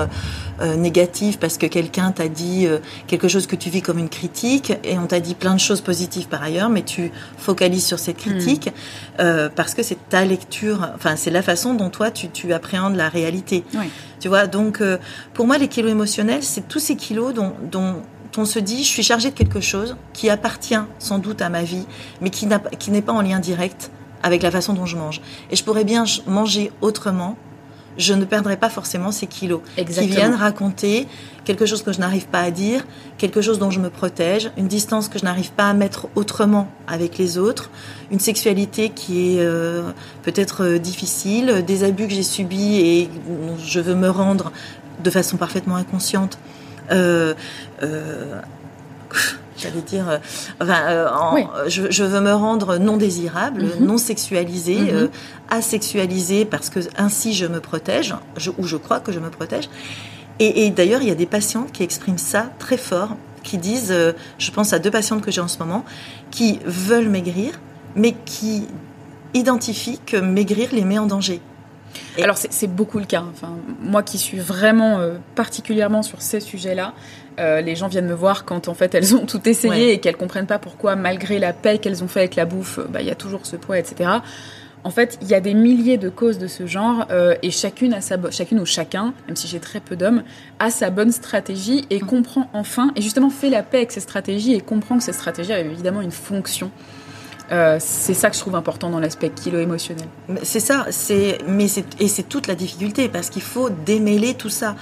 [0.78, 2.68] négative parce que quelqu'un t'a dit
[3.08, 5.82] quelque chose que tu vis comme une critique et on t'a dit plein de choses
[5.82, 8.70] positives par ailleurs, mais tu focalises sur cette critique
[9.20, 9.50] mmh.
[9.56, 13.10] parce que c'est ta lecture, enfin c'est la façon dont toi tu, tu appréhendes la
[13.10, 13.64] réalité.
[13.74, 13.90] Oui.
[14.24, 15.00] Tu vois, donc euh,
[15.34, 18.02] pour moi, les kilos émotionnels, c'est tous ces kilos dont, dont
[18.38, 21.64] on se dit, je suis chargée de quelque chose qui appartient sans doute à ma
[21.64, 21.86] vie,
[22.22, 23.92] mais qui n'est pas en lien direct
[24.24, 25.20] avec la façon dont je mange.
[25.52, 27.36] Et je pourrais bien manger autrement,
[27.98, 30.08] je ne perdrai pas forcément ces kilos Exactement.
[30.08, 31.08] qui viennent raconter
[31.46, 32.86] quelque chose que je n'arrive pas à dire,
[33.18, 36.70] quelque chose dont je me protège, une distance que je n'arrive pas à mettre autrement
[36.88, 37.70] avec les autres,
[38.12, 39.92] une sexualité qui est euh,
[40.24, 44.52] peut-être euh, difficile, des abus que j'ai subis et dont je veux me rendre
[45.04, 46.38] de façon parfaitement inconsciente.
[46.92, 47.34] Euh,
[47.82, 48.42] euh,
[49.58, 50.18] J'allais dire, euh,
[50.62, 51.44] enfin, euh, en- Oui.
[51.68, 53.86] je, je veux me rendre non désirable, Mhm.
[53.86, 55.08] non sexualisée, euh,
[55.50, 59.70] asexualisée, parce que ainsi je me protège, je- ou je crois que je me protège.
[60.40, 63.94] Et, et d'ailleurs, il y a des patientes qui expriment ça très fort, qui disent,
[64.38, 65.86] je pense à deux patientes que j'ai en ce moment,
[66.32, 67.60] qui veulent maigrir,
[67.96, 68.68] mais qui
[69.36, 71.42] identifient que maigrir les met en danger.
[72.18, 73.24] Et- Alors c'est beaucoup le cas.
[73.32, 76.94] Enfin, moi qui suis vraiment euh, particulièrement sur ces sujets-là,
[77.40, 79.94] euh, les gens viennent me voir quand en fait elles ont tout essayé Ouais.
[79.94, 83.02] et qu'elles comprennent pas pourquoi malgré la paix qu'elles ont fait avec la bouffe, bah,
[83.02, 84.10] il y a toujours ce poids, etc.
[84.86, 87.94] En fait, il y a des milliers de causes de ce genre euh, et chacune
[87.94, 90.24] a sa bo- chacune ou chacun, même si j'ai très peu d'hommes,
[90.60, 92.06] a sa bonne stratégie et Mm.
[92.06, 95.54] comprend enfin et justement fait la paix avec ses stratégies et comprend que ces stratégies
[95.54, 96.70] avaient évidemment une fonction.
[97.52, 100.08] Euh, c'est ça que je trouve important dans l'aspect kilo émotionnel.
[100.44, 104.50] C'est ça, c'est mais c'est et c'est toute la difficulté parce qu'il faut démêler tout
[104.50, 104.76] ça.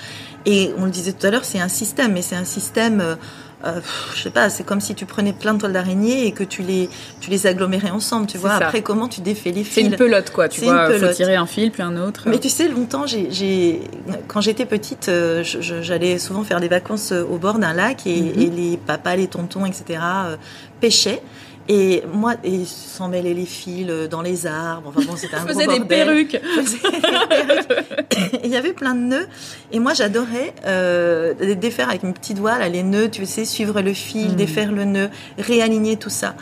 [0.45, 3.01] Et on le disait tout à l'heure, c'est un système, mais c'est un système.
[3.01, 3.15] Euh,
[3.63, 3.79] euh,
[4.15, 6.63] je sais pas, c'est comme si tu prenais plein de toiles d'araignée et que tu
[6.63, 8.25] les tu les agglomérais ensemble.
[8.25, 8.53] Tu C'est vois.
[8.53, 11.35] Après, comment tu défais les C'est fils une pelote quoi, tu C'est vois, faut tirer
[11.35, 12.23] un fil puis un autre.
[12.27, 13.81] Mais tu sais, longtemps, j'ai,
[14.27, 18.21] quand j'étais petite, euh, j'allais souvent faire des vacances euh, au bord d'un lac et,
[18.21, 18.41] Mhm.
[18.41, 19.99] et les papas, les tontons, etc.
[20.25, 20.35] euh,
[20.79, 21.21] pêchaient.
[21.73, 24.89] Et moi, et s'en mêlaient les fils euh, dans les arbres.
[24.93, 25.79] Enfin bon, c'était un gros bordel.
[25.79, 26.41] des perruques.
[28.43, 29.27] Il y avait plein de nœuds.
[29.71, 33.81] Et moi, j'adorais euh, défaire avec mes petits doigts, là, les nœuds, tu sais, suivre
[33.81, 34.35] le fil, Mhm.
[34.35, 36.35] défaire le nœud, réaligner tout ça.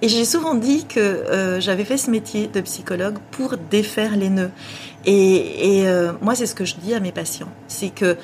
[0.00, 4.30] Et j'ai souvent dit que euh, j'avais fait ce métier de psychologue pour défaire les
[4.30, 4.50] nœuds.
[5.04, 7.48] Et, et, euh, moi, c'est ce que je dis à mes patients.
[7.68, 8.16] C'est que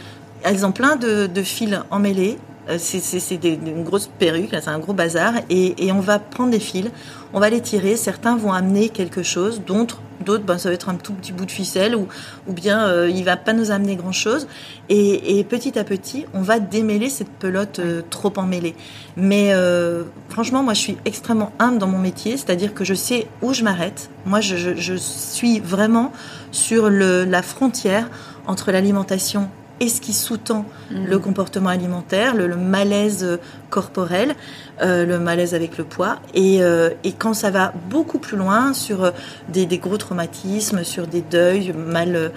[0.43, 2.39] elles ont plein de, de fils emmêlés.
[2.69, 5.35] Euh, C'est une grosse perruque, c'est un gros bazar.
[5.51, 6.91] Et, on va prendre des fils,
[7.33, 7.97] on va les tirer.
[7.97, 11.51] Certains vont amener quelque chose, d'autres, ben, ça va être un tout petit bout de
[11.51, 12.09] ficelle ou,
[12.47, 14.47] ou bien euh, il va pas nous amener grand chose.
[14.89, 18.75] Et, et petit à petit, on va démêler cette pelote euh, trop emmêlée.
[19.17, 23.27] Mais euh, franchement, moi, je suis extrêmement humble dans mon métier, c'est-à-dire que je sais
[23.43, 24.11] où je m'arrête.
[24.27, 26.13] Moi, je, suis vraiment
[26.51, 28.11] sur la frontière
[28.47, 29.49] entre l'alimentation
[29.81, 33.39] et ce qui sous-tend le comportement alimentaire, le, malaise
[33.71, 34.35] corporel,
[34.83, 36.19] euh, le malaise avec le poids.
[36.35, 39.11] Et, euh, et quand ça va beaucoup plus loin sur euh,
[39.49, 42.29] des, des gros traumatismes, sur des deuils mal, euh,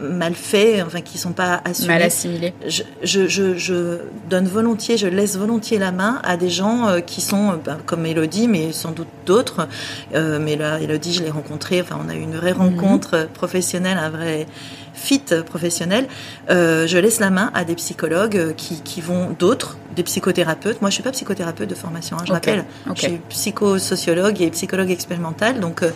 [0.00, 2.54] mal faits, enfin qui sont pas assumés Mal assimilé.
[2.66, 7.00] je, je, je, je donne volontiers, je laisse volontiers la main à des gens euh,
[7.00, 9.68] qui sont ben, comme Elodie, mais sans doute d'autres.
[10.14, 11.80] Euh, mais là, Elodie, je l'ai rencontrée.
[11.80, 14.46] Enfin, on a eu une vraie rencontre euh, professionnelle, un vrai
[14.92, 16.06] fit professionnel.
[16.50, 20.80] Euh, je laisse la main à des psychologues qui, qui vont d'autres, des psychothérapeutes.
[20.82, 22.64] Moi, je suis pas psychothérapeute de formation, hein, je Ok, rappelle.
[22.94, 25.90] Je suis psychosociologue et psychologue expérimental, donc euh,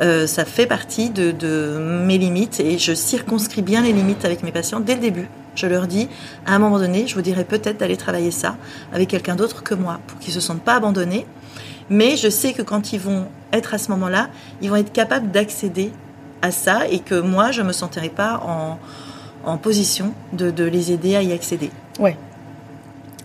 [0.00, 4.42] euh, ça fait partie de, de mes limites et je circonscris bien les limites avec
[4.42, 5.28] mes patients dès le début.
[5.54, 6.08] Je leur dis,
[6.46, 8.56] à un moment donné, je vous dirais peut-être d'aller travailler ça
[8.92, 11.26] avec quelqu'un d'autre que moi, pour qu'ils se sentent pas abandonnés.
[11.90, 14.30] Mais je sais que quand ils vont être à ce moment-là,
[14.62, 15.92] ils vont être capables d'accéder
[16.40, 18.78] à ça et que moi, je me sentirai pas en,
[19.44, 21.70] en position de, de les aider à y accéder.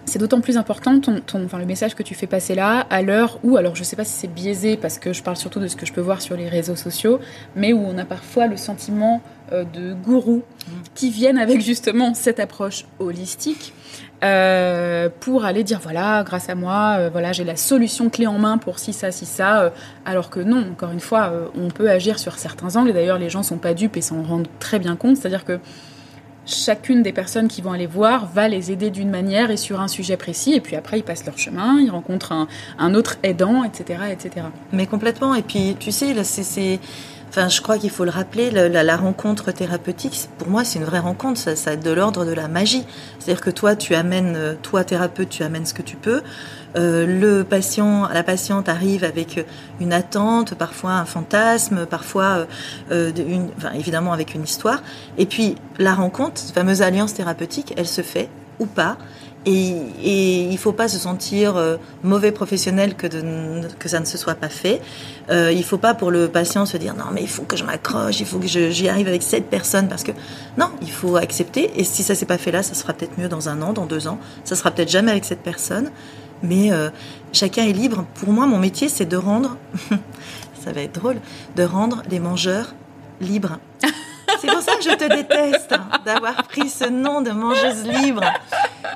[0.10, 3.02] C'est d'autant plus important ton, ton- enfin, le message que tu fais passer là, à
[3.02, 5.68] l'heure où, alors je sais pas si c'est biaisé parce que je parle surtout de
[5.68, 7.20] ce que je peux voir sur les réseaux sociaux,
[7.58, 10.44] mais où on a parfois le sentiment euh, de gourous
[10.96, 13.74] qui viennent avec justement cette approche holistique
[14.24, 18.40] euh, pour aller dire voilà, grâce à moi, euh, voilà, j'ai la solution clé en
[18.40, 19.74] main pour ci, ça, ci, ça,
[20.06, 23.30] alors que non, encore une fois, on peut agir sur certains angles et d'ailleurs les
[23.30, 25.60] gens sont pas dupes et s'en rendent très bien compte, c'est-à-dire que
[26.48, 29.88] chacune des personnes qui vont aller voir va les aider d'une manière et sur un
[29.88, 32.48] sujet précis, et puis après ils passent leur chemin, ils rencontrent
[32.80, 34.48] un, autre aidant, etc., etc.
[34.72, 35.36] Mais complètement.
[35.36, 36.80] Et puis, tu sais, là, c'est-
[37.30, 40.80] enfin, je crois qu'il faut le rappeler, la, la- la rencontre thérapeutique, pour moi, c'est
[40.80, 41.40] une vraie rencontre.
[41.40, 42.86] Ça, ça de l'ordre de la magie.
[43.20, 46.22] C'est-à-dire que toi, tu amènes, euh, toi, thérapeute, tu amènes ce que tu peux.
[46.76, 49.46] Euh, le patient, la patiente arrive avec
[49.80, 52.46] une attente, parfois un fantasme, parfois, euh,
[52.92, 54.82] euh, une, enfin, évidemment, avec une histoire.
[55.18, 58.98] Et puis, la rencontre, cette fameuse alliance thérapeutique, elle se fait ou pas.
[59.50, 63.08] Et, il faut pas se sentir euh, mauvais professionnel que,
[63.86, 64.82] ça ne se soit pas fait.
[65.30, 67.64] Euh, il faut pas pour le patient se dire non mais il faut que je
[67.64, 70.12] m'accroche, il faut que j'y arrive avec cette personne parce que
[70.58, 71.72] non, il faut accepter.
[71.80, 73.86] Et si ça s'est pas fait là, ça sera peut-être mieux dans un an, dans
[73.86, 74.20] deux ans.
[74.44, 75.92] Ça sera peut-être jamais avec cette personne.
[76.44, 76.90] Mais euh,
[77.32, 78.06] chacun est libre.
[78.16, 79.58] Pour moi, mon métier, c'est de rendre.
[80.64, 81.18] ça va être drôle,
[81.56, 82.76] de rendre les mangeurs
[83.22, 83.60] libres.
[84.40, 88.24] C'est pour ça que je te déteste hein, d'avoir pris ce nom de mangeuse libre.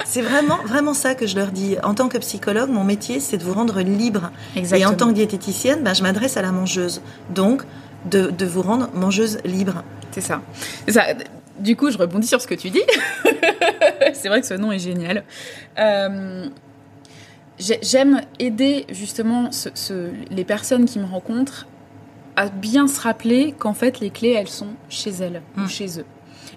[0.06, 1.78] C'est vraiment, vraiment ça que je leur dis.
[1.84, 4.32] En tant que psychologue, mon métier, c'est de vous rendre libre.
[4.56, 7.02] Et en tant que diététicienne, ben, je m'adresse à la mangeuse.
[7.30, 7.64] Donc,
[8.06, 9.84] de, de vous rendre mangeuse libre.
[10.12, 10.42] C'est ça.
[10.88, 11.04] ça.
[11.60, 12.82] Du coup, je rebondis sur ce que tu dis.
[14.14, 15.24] c'est vrai que ce nom est génial.
[15.78, 16.48] Euh,
[17.60, 21.68] J'aime aider justement ce, ce, les personnes qui me rencontrent
[22.36, 25.70] à bien se rappeler qu'en fait les clés elles sont chez elles ou mm.
[25.70, 26.06] chez eux.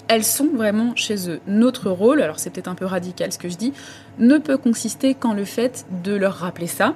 [0.07, 1.41] Elles sont vraiment chez eux.
[1.47, 3.73] Notre rôle, alors c'est peut-être un peu radical ce que je dis,
[4.19, 6.95] ne peut consister qu'en le fait de leur rappeler ça,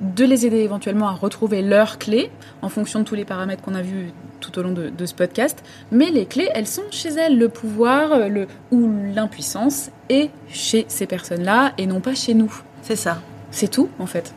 [0.00, 3.76] de les aider éventuellement à retrouver leurs clés en fonction de tous les paramètres qu'on
[3.76, 5.62] a vus tout au long de, de, ce podcast.
[5.92, 7.38] Mais les clés, elles sont chez elles.
[7.38, 12.52] Le pouvoir le, ou l'impuissance est chez ces personnes-là et non pas chez nous.
[12.82, 13.20] C'est ça.
[13.50, 14.34] C'est tout, en fait.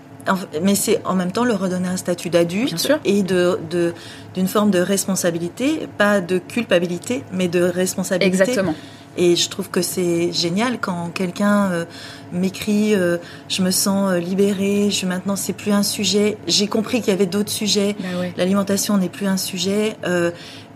[0.62, 3.94] Mais c'est en même temps leur redonner un statut d'adulte et de, de,
[4.34, 8.42] d'une forme de responsabilité, pas de culpabilité, mais de responsabilité.
[8.42, 8.76] Exactement.
[9.18, 11.86] Et je trouve que c'est génial quand quelqu'un euh,
[12.32, 13.18] m'écrit euh,
[13.50, 16.38] je me sens euh, libérée, je maintenant c'est plus un sujet.
[16.48, 17.98] J'ai compris qu'il y avait d'autres sujets.
[18.00, 18.34] Ben ouais.
[18.38, 19.98] L'alimentation n'est plus un sujet.
[20.06, 20.32] Euh,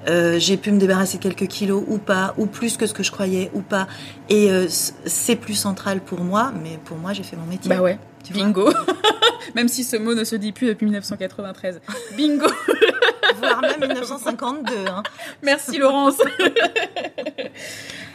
[0.08, 3.12] euh, j'ai pu me débarrasser quelques kilos ou pas, ou plus que ce que je
[3.12, 3.88] croyais ou pas.
[4.30, 7.70] Et euh, c'est plus central pour moi, mais pour moi, j'ai fait mon métier.
[7.70, 8.70] Bah ouais, tu bingo.
[9.56, 11.82] même si ce mot ne se dit plus depuis 1993.
[12.18, 12.48] Bingo.
[13.38, 14.74] Voire même 1952.
[14.88, 15.04] Hein.
[15.44, 16.18] Merci Laurence.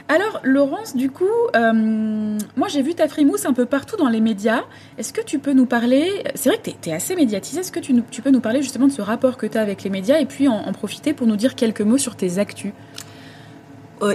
[0.09, 4.21] Alors, Laurence, du coup, euh, moi j'ai vu ta frimousse un peu partout dans les
[4.21, 4.65] médias.
[4.99, 7.61] Est-ce que tu peux nous parler C'est vrai que tu es, assez médiatisée.
[7.61, 9.85] Est-ce que tu, tu, peux nous parler justement de ce rapport que tu as avec
[9.85, 12.73] les médias et puis en, en profiter pour nous dire quelques mots sur tes actus?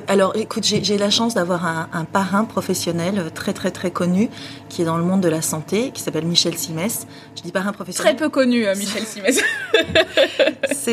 [0.08, 4.30] Alors écoute, j'ai la chance d'avoir un, un, parrain professionnel très très très connu
[4.70, 7.08] qui est dans le monde de la santé, qui s'appelle Michel Simès.
[7.36, 8.16] Je dis parrain professionnel.
[8.16, 9.42] Très peu connu, euh, Michel Simès.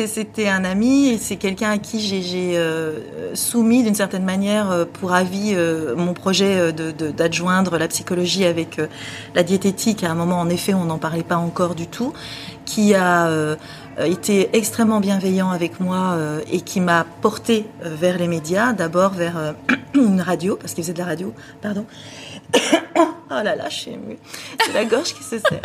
[0.07, 2.99] C'était un ami et c'est quelqu'un à qui j'ai euh,
[3.35, 8.45] soumis d'une certaine manière euh, pour avis euh, mon projet d'adjoindre de, de, la psychologie
[8.45, 8.87] avec euh,
[9.35, 10.03] la diététique.
[10.03, 12.13] À un moment, en effet, on n'en parlait pas encore du tout,
[12.65, 13.55] qui a euh,
[13.99, 19.11] été extrêmement bienveillant avec moi euh, et qui m'a porté euh, vers les médias, d'abord
[19.11, 19.51] vers euh,
[19.93, 21.85] une radio, parce qu'il faisait de la radio, pardon.
[22.95, 24.17] oh là là, je suis émue.
[24.65, 25.61] C'est la gorge qui se serre.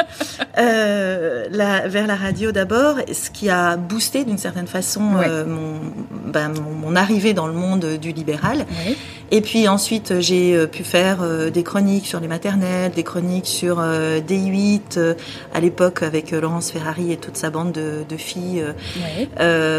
[0.58, 5.80] Euh, la, vers la radio d'abord, ce qui a boosté d'une certaine façon euh, mon,
[6.26, 8.66] ben, mon, mon, arrivée dans le monde du libéral.
[8.86, 8.96] Oui.
[9.30, 13.46] Et puis ensuite, j'ai euh, pu faire euh, des chroniques sur les maternelles, des chroniques
[13.46, 15.16] sur euh, D8,
[15.52, 18.64] à l'époque avec Laurence Ferrari et toute sa bande de, de filles.
[18.96, 19.28] Oui.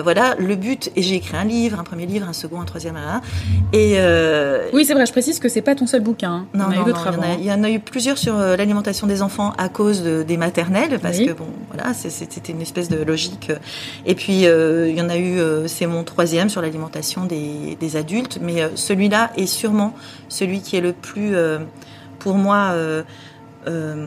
[0.03, 2.95] voilà, le but, et j'ai écrit un livre, un premier livre, un second, un troisième,
[2.95, 3.21] un.
[3.73, 3.97] Et
[4.73, 6.31] oui, c'est vrai, je précise que c'est pas ton seul bouquin.
[6.31, 6.45] Hein.
[6.53, 9.07] Non, non, non, il y, en a, il y en a eu plusieurs sur l'alimentation
[9.07, 11.27] des enfants à cause de, des maternelles, parce oui.
[11.27, 13.51] que bon, voilà, c'était une espèce de logique.
[14.05, 18.39] Et puis, il y en a eu, c'est mon troisième sur l'alimentation des, des adultes,
[18.41, 19.93] mais celui-là est sûrement
[20.27, 21.59] celui qui est le plus, euh,
[22.19, 23.03] pour moi, euh,
[23.67, 24.05] euh,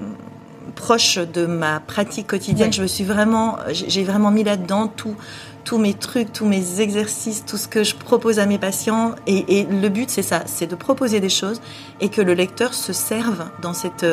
[0.75, 2.73] proche de ma pratique quotidienne.
[2.73, 5.17] Je me suis vraiment, j'ai vraiment mis là-dedans tout
[5.65, 9.15] tous mes trucs, tous mes exercices, tout ce que je propose à mes patients.
[9.27, 11.61] Et, et le but, c'est ça, c'est de proposer des choses
[12.01, 14.07] et que le lecteur se serve dans cette,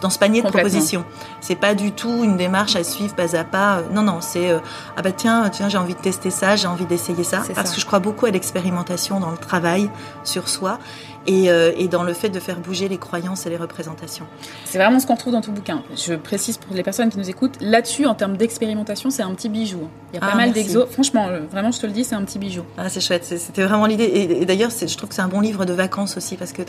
[0.00, 1.04] dans ce panier de propositions.
[1.40, 3.82] C'est pas du tout une démarche à suivre pas à pas.
[3.92, 4.58] Non, non, c'est euh,
[4.96, 7.74] ah bah tiens, tiens, j'ai envie de tester ça, j'ai envie d'essayer ça, parce ça.
[7.74, 9.90] que je crois beaucoup à l'expérimentation dans le travail
[10.24, 10.78] sur soi
[11.26, 14.26] et, euh, et, dans le fait de faire bouger les croyances et les représentations.
[14.64, 15.82] C'est vraiment ce qu'on trouve dans tout bouquin.
[15.96, 19.48] Je précise pour les personnes qui nous écoutent, là-dessus, en termes d'expérimentation, c'est un petit
[19.48, 19.88] bijou.
[20.12, 20.88] Il y a pas ah, mal d'exos.
[20.90, 22.62] Franchement, euh, vraiment, je te le dis, c'est un petit bijou.
[22.76, 23.24] Ah, c'est chouette.
[23.24, 24.04] C'était vraiment l'idée.
[24.04, 26.62] Et, et d'ailleurs, je trouve que c'est un bon livre de vacances aussi, parce que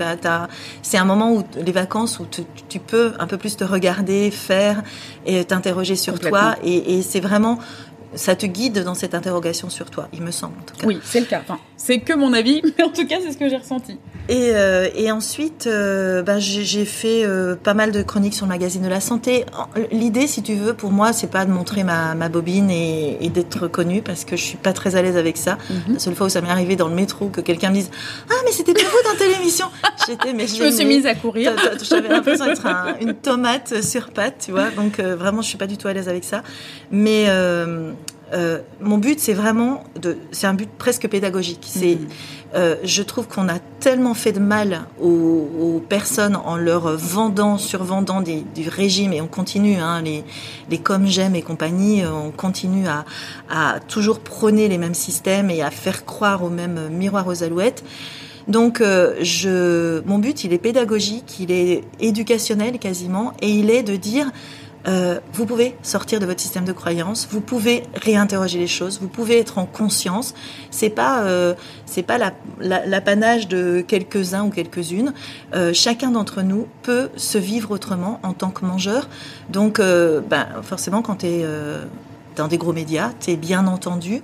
[0.81, 4.31] c'est un moment où les vacances où tu, tu, peux un peu plus te regarder,
[4.31, 4.83] faire
[5.25, 6.55] et t'interroger sur toi.
[6.63, 7.59] Et, et c'est vraiment
[8.15, 10.88] ça te guide dans cette interrogation sur toi, il me semble en tout cas.
[10.88, 11.41] Oui, c'est le cas.
[11.41, 13.97] Enfin, c'est que mon avis, mais en tout cas, c'est ce que j'ai ressenti.
[14.30, 18.49] Et, euh, et ensuite, euh, bah, j'ai fait euh, pas mal de chroniques sur le
[18.49, 19.45] magazine de la santé.
[19.91, 23.28] L'idée, si tu veux, pour moi, c'est pas de montrer ma, ma bobine et, et
[23.30, 25.58] d'être connue parce que je suis pas très à l'aise avec ça.
[25.69, 25.93] -hmm.
[25.93, 27.91] La seule fois où ça m'est arrivé dans le métro que quelqu'un me dise
[28.30, 29.65] Ah, mais c'était pas vous dans telle émission
[30.08, 31.52] J'étais, mais je, me suis mise à courir.
[31.82, 34.69] J'avais l'impression d'être un, une tomate sur patte, tu vois.
[34.71, 36.43] Donc vraiment, je suis pas du tout à l'aise avec ça.
[36.91, 37.28] Mais
[38.31, 41.65] euh, euh, mon but, c'est vraiment de, c'est un but presque pédagogique.
[41.67, 42.07] C'est, mmh.
[42.55, 47.57] euh, je trouve qu'on a tellement fait de mal aux, aux, personnes en leur vendant,
[47.57, 50.24] survendant des, du régime, et on continue, hein, les,
[50.69, 53.05] les comme j'aime et compagnie, on continue à,
[53.49, 57.84] à toujours prôner les mêmes systèmes et à faire croire aux mêmes miroirs aux alouettes.
[58.47, 63.84] Donc, euh, je, mon but, il est pédagogique, il est éducationnel quasiment, et il est
[63.84, 64.32] de dire
[64.88, 69.07] euh, vous pouvez sortir de votre système de croyance, vous pouvez réinterroger les choses, vous
[69.07, 70.34] pouvez être en conscience.
[70.71, 71.53] C'est pas euh,
[71.86, 72.17] c'est pas
[72.59, 75.13] l'apanage de quelques-uns ou quelques-unes.
[75.53, 79.07] Euh, chacun d'entre nous peut se vivre autrement en tant que mangeur.
[79.49, 81.45] Donc, ben, forcément, quand tu es
[82.36, 84.21] dans des gros médias, tu es bien entendu.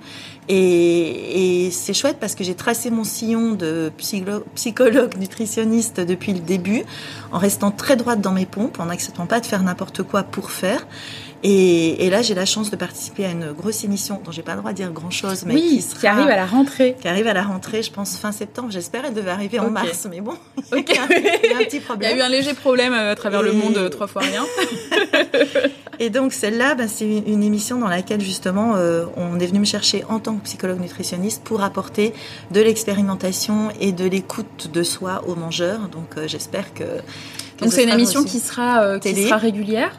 [0.48, 6.82] Et c'est chouette parce que j'ai tracé mon sillon de psychologue nutritionniste depuis le début,
[7.30, 10.50] en restant très droite dans mes pompes, en n'acceptant pas de faire n'importe quoi pour
[10.50, 10.86] faire.
[11.42, 14.52] Et, et là, j'ai la chance de participer à une grosse émission dont j'ai pas
[14.52, 16.96] le droit de dire grand chose, mais qui, qui, arrive à la rentrée.
[17.00, 18.68] Qui arrive à la rentrée, je pense fin septembre.
[18.70, 20.34] J'espère elle devait arriver en mars, mais bon,
[20.72, 22.10] il, y a, un, petit problème.
[22.12, 24.22] Il y a eu un léger problème euh, à travers le monde, euh, trois fois
[24.22, 24.44] rien.
[25.98, 29.64] et donc celle-là, bah, c'est une émission dans laquelle justement euh, on est venu me
[29.64, 32.12] chercher en tant que psychologue nutritionniste pour apporter
[32.50, 35.88] de l'expérimentation et de l'écoute de soi aux mangeurs.
[35.88, 36.84] Donc j'espère que,
[37.60, 39.98] donc c'est une émission qui sera qui sera régulière.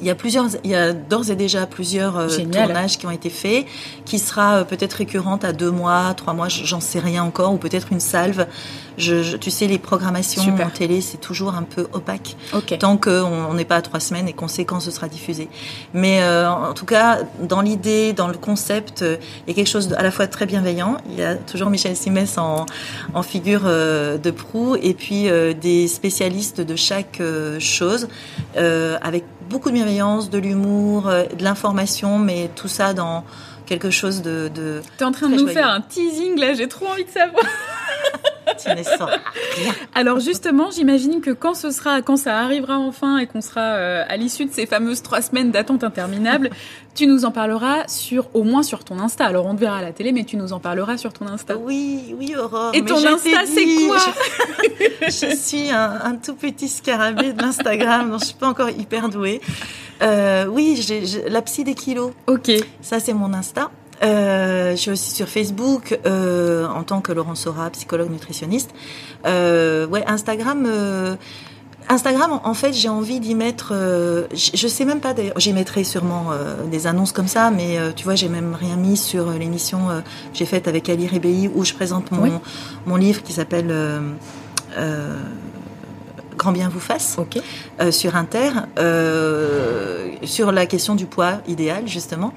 [0.00, 3.10] Il y a plusieurs, il y a d'ores et déjà plusieurs euh, tournages qui ont
[3.10, 3.66] été faits,
[4.04, 7.56] qui sera euh, peut-être récurrente à deux mois, trois mois, j'en sais rien encore, ou
[7.56, 8.46] peut-être une salve.
[8.98, 12.36] Je, tu sais, les programmations en télé, c'est toujours un peu opaque,
[12.78, 15.48] tant qu'on n'est pas à trois semaines et qu'on sait quand ce sera diffusé.
[15.94, 19.92] Mais euh, en tout cas, dans l'idée, dans le concept, il y a quelque chose
[19.94, 20.98] à la fois très bienveillant.
[21.08, 22.66] Il y a toujours Michel Simès en,
[23.14, 25.28] en figure de proue, et puis
[25.60, 27.22] des spécialistes de chaque
[27.58, 28.08] chose,
[28.56, 33.24] avec beaucoup de bienveillance, de l'humour, euh, de l'information, mais tout ça dans
[33.66, 34.50] quelque chose de.
[34.54, 37.44] de T'es en train de nous faire un teasing là, j'ai trop envie de savoir.
[38.62, 39.72] Tu ne sens rien.
[39.94, 44.04] Alors justement, j'imagine que quand ce sera, quand ça arrivera enfin et qu'on sera euh,
[44.08, 46.50] à l'issue de ces fameuses trois semaines d'attente interminable,
[46.94, 49.24] tu nous en parleras sur, au moins sur ton Insta.
[49.24, 51.56] Alors on te verra à la télé, mais tu nous en parleras sur ton Insta.
[51.56, 52.72] Oui, oui, Aurore.
[52.74, 53.98] Et ton Insta, c'est quoi
[55.02, 59.40] je, suis un, tout petit scarabée de l'Instagram, donc je suis pas encore hyper douée.
[60.02, 62.12] Euh, oui, j'ai la psy des kilos.
[62.26, 62.50] Ok.
[62.80, 63.70] Ça, c'est mon Insta.
[64.02, 68.70] Euh, je suis aussi sur Facebook euh, en tant que Laurent Sora, psychologue nutritionniste.
[69.26, 70.68] Euh, ouais, Instagram.
[71.90, 73.70] Instagram, en fait, j'ai envie d'y mettre.
[73.72, 75.14] Euh, je sais même pas.
[75.36, 76.30] J'y mettrai sûrement
[76.70, 80.46] des annonces comme ça, mais tu vois, j'ai même rien mis sur l'émission que j'ai
[80.46, 82.40] faite avec Ali Rebei où je présente mon
[82.86, 83.72] mon livre qui s'appelle.
[86.38, 87.16] Grand bien vous fasse
[87.80, 92.32] euh, sur Inter euh, sur la question du poids idéal justement.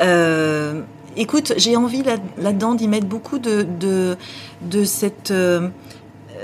[0.00, 0.82] Euh,
[1.16, 2.02] écoute, j'ai envie
[2.38, 4.16] là-dedans d'y mettre beaucoup de, de,
[4.62, 5.68] de cette, euh,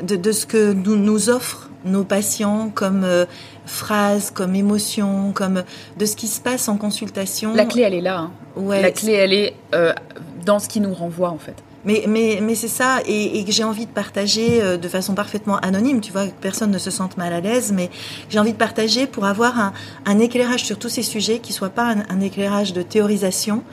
[0.02, 3.24] de, de, ce que nous, nous offrent nos patients comme euh,
[3.66, 5.64] phrases, comme émotions, comme
[5.98, 7.54] de ce qui se passe en consultation.
[7.54, 8.18] La clé, elle est là.
[8.18, 8.30] Hein.
[8.56, 9.92] Ouais, la clé, elle est euh,
[10.44, 11.56] dans ce qui nous renvoie en fait.
[11.85, 15.57] Mais, mais, mais c'est ça, et, que j'ai envie de partager euh, de façon parfaitement
[15.59, 17.91] anonyme, tu vois, que personne ne se sente mal à l'aise, mais
[18.28, 19.72] j'ai envie de partager pour avoir un,
[20.07, 23.64] un, éclairage sur tous ces sujets qui soit pas un, un éclairage de théorisation,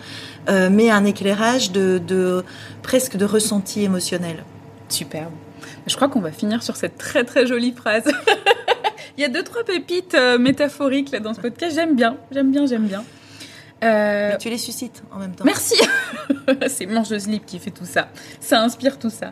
[0.50, 2.44] euh, mais un éclairage de, de
[2.82, 4.44] presque de ressenti émotionnel.
[4.88, 5.34] Superbe.
[5.86, 8.12] Je crois qu'on va finir sur cette très très jolie phrase.
[9.18, 11.76] Il y a deux trois pépites euh, métaphoriques là dans ce podcast.
[11.76, 13.04] J'aime bien, j'aime bien, j'aime bien.
[13.84, 14.30] Euh...
[14.32, 15.46] Mais tu les suscites en même temps.
[15.46, 15.76] Merci.
[16.68, 18.10] c'est Mangeuse Libre qui fait tout ça.
[18.40, 19.32] Ça inspire tout ça.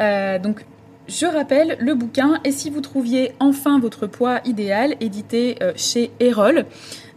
[0.00, 0.64] Euh, donc,
[1.08, 6.10] je rappelle le bouquin Et si vous trouviez enfin votre poids idéal, édité euh, chez
[6.20, 6.64] Erol.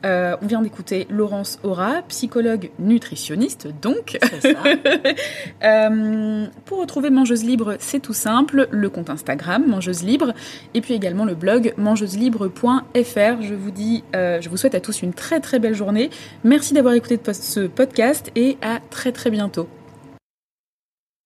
[0.06, 4.18] Euh, on vient d'écouter Laurence Aura, psychologue nutritionniste, donc.
[4.42, 4.50] Ça.
[5.64, 8.68] euh, pour retrouver Mangeuse Libre, c'est tout simple.
[8.72, 10.34] Le compte Instagram, Mangeuse Libre,
[10.74, 13.42] et puis également le blog mangeuselibre.fr.
[13.42, 16.10] Je vous dis, euh, je vous souhaite à tous une très très belle journée.
[16.44, 19.68] Merci d'avoir écouté ce podcast et à très très bientôt.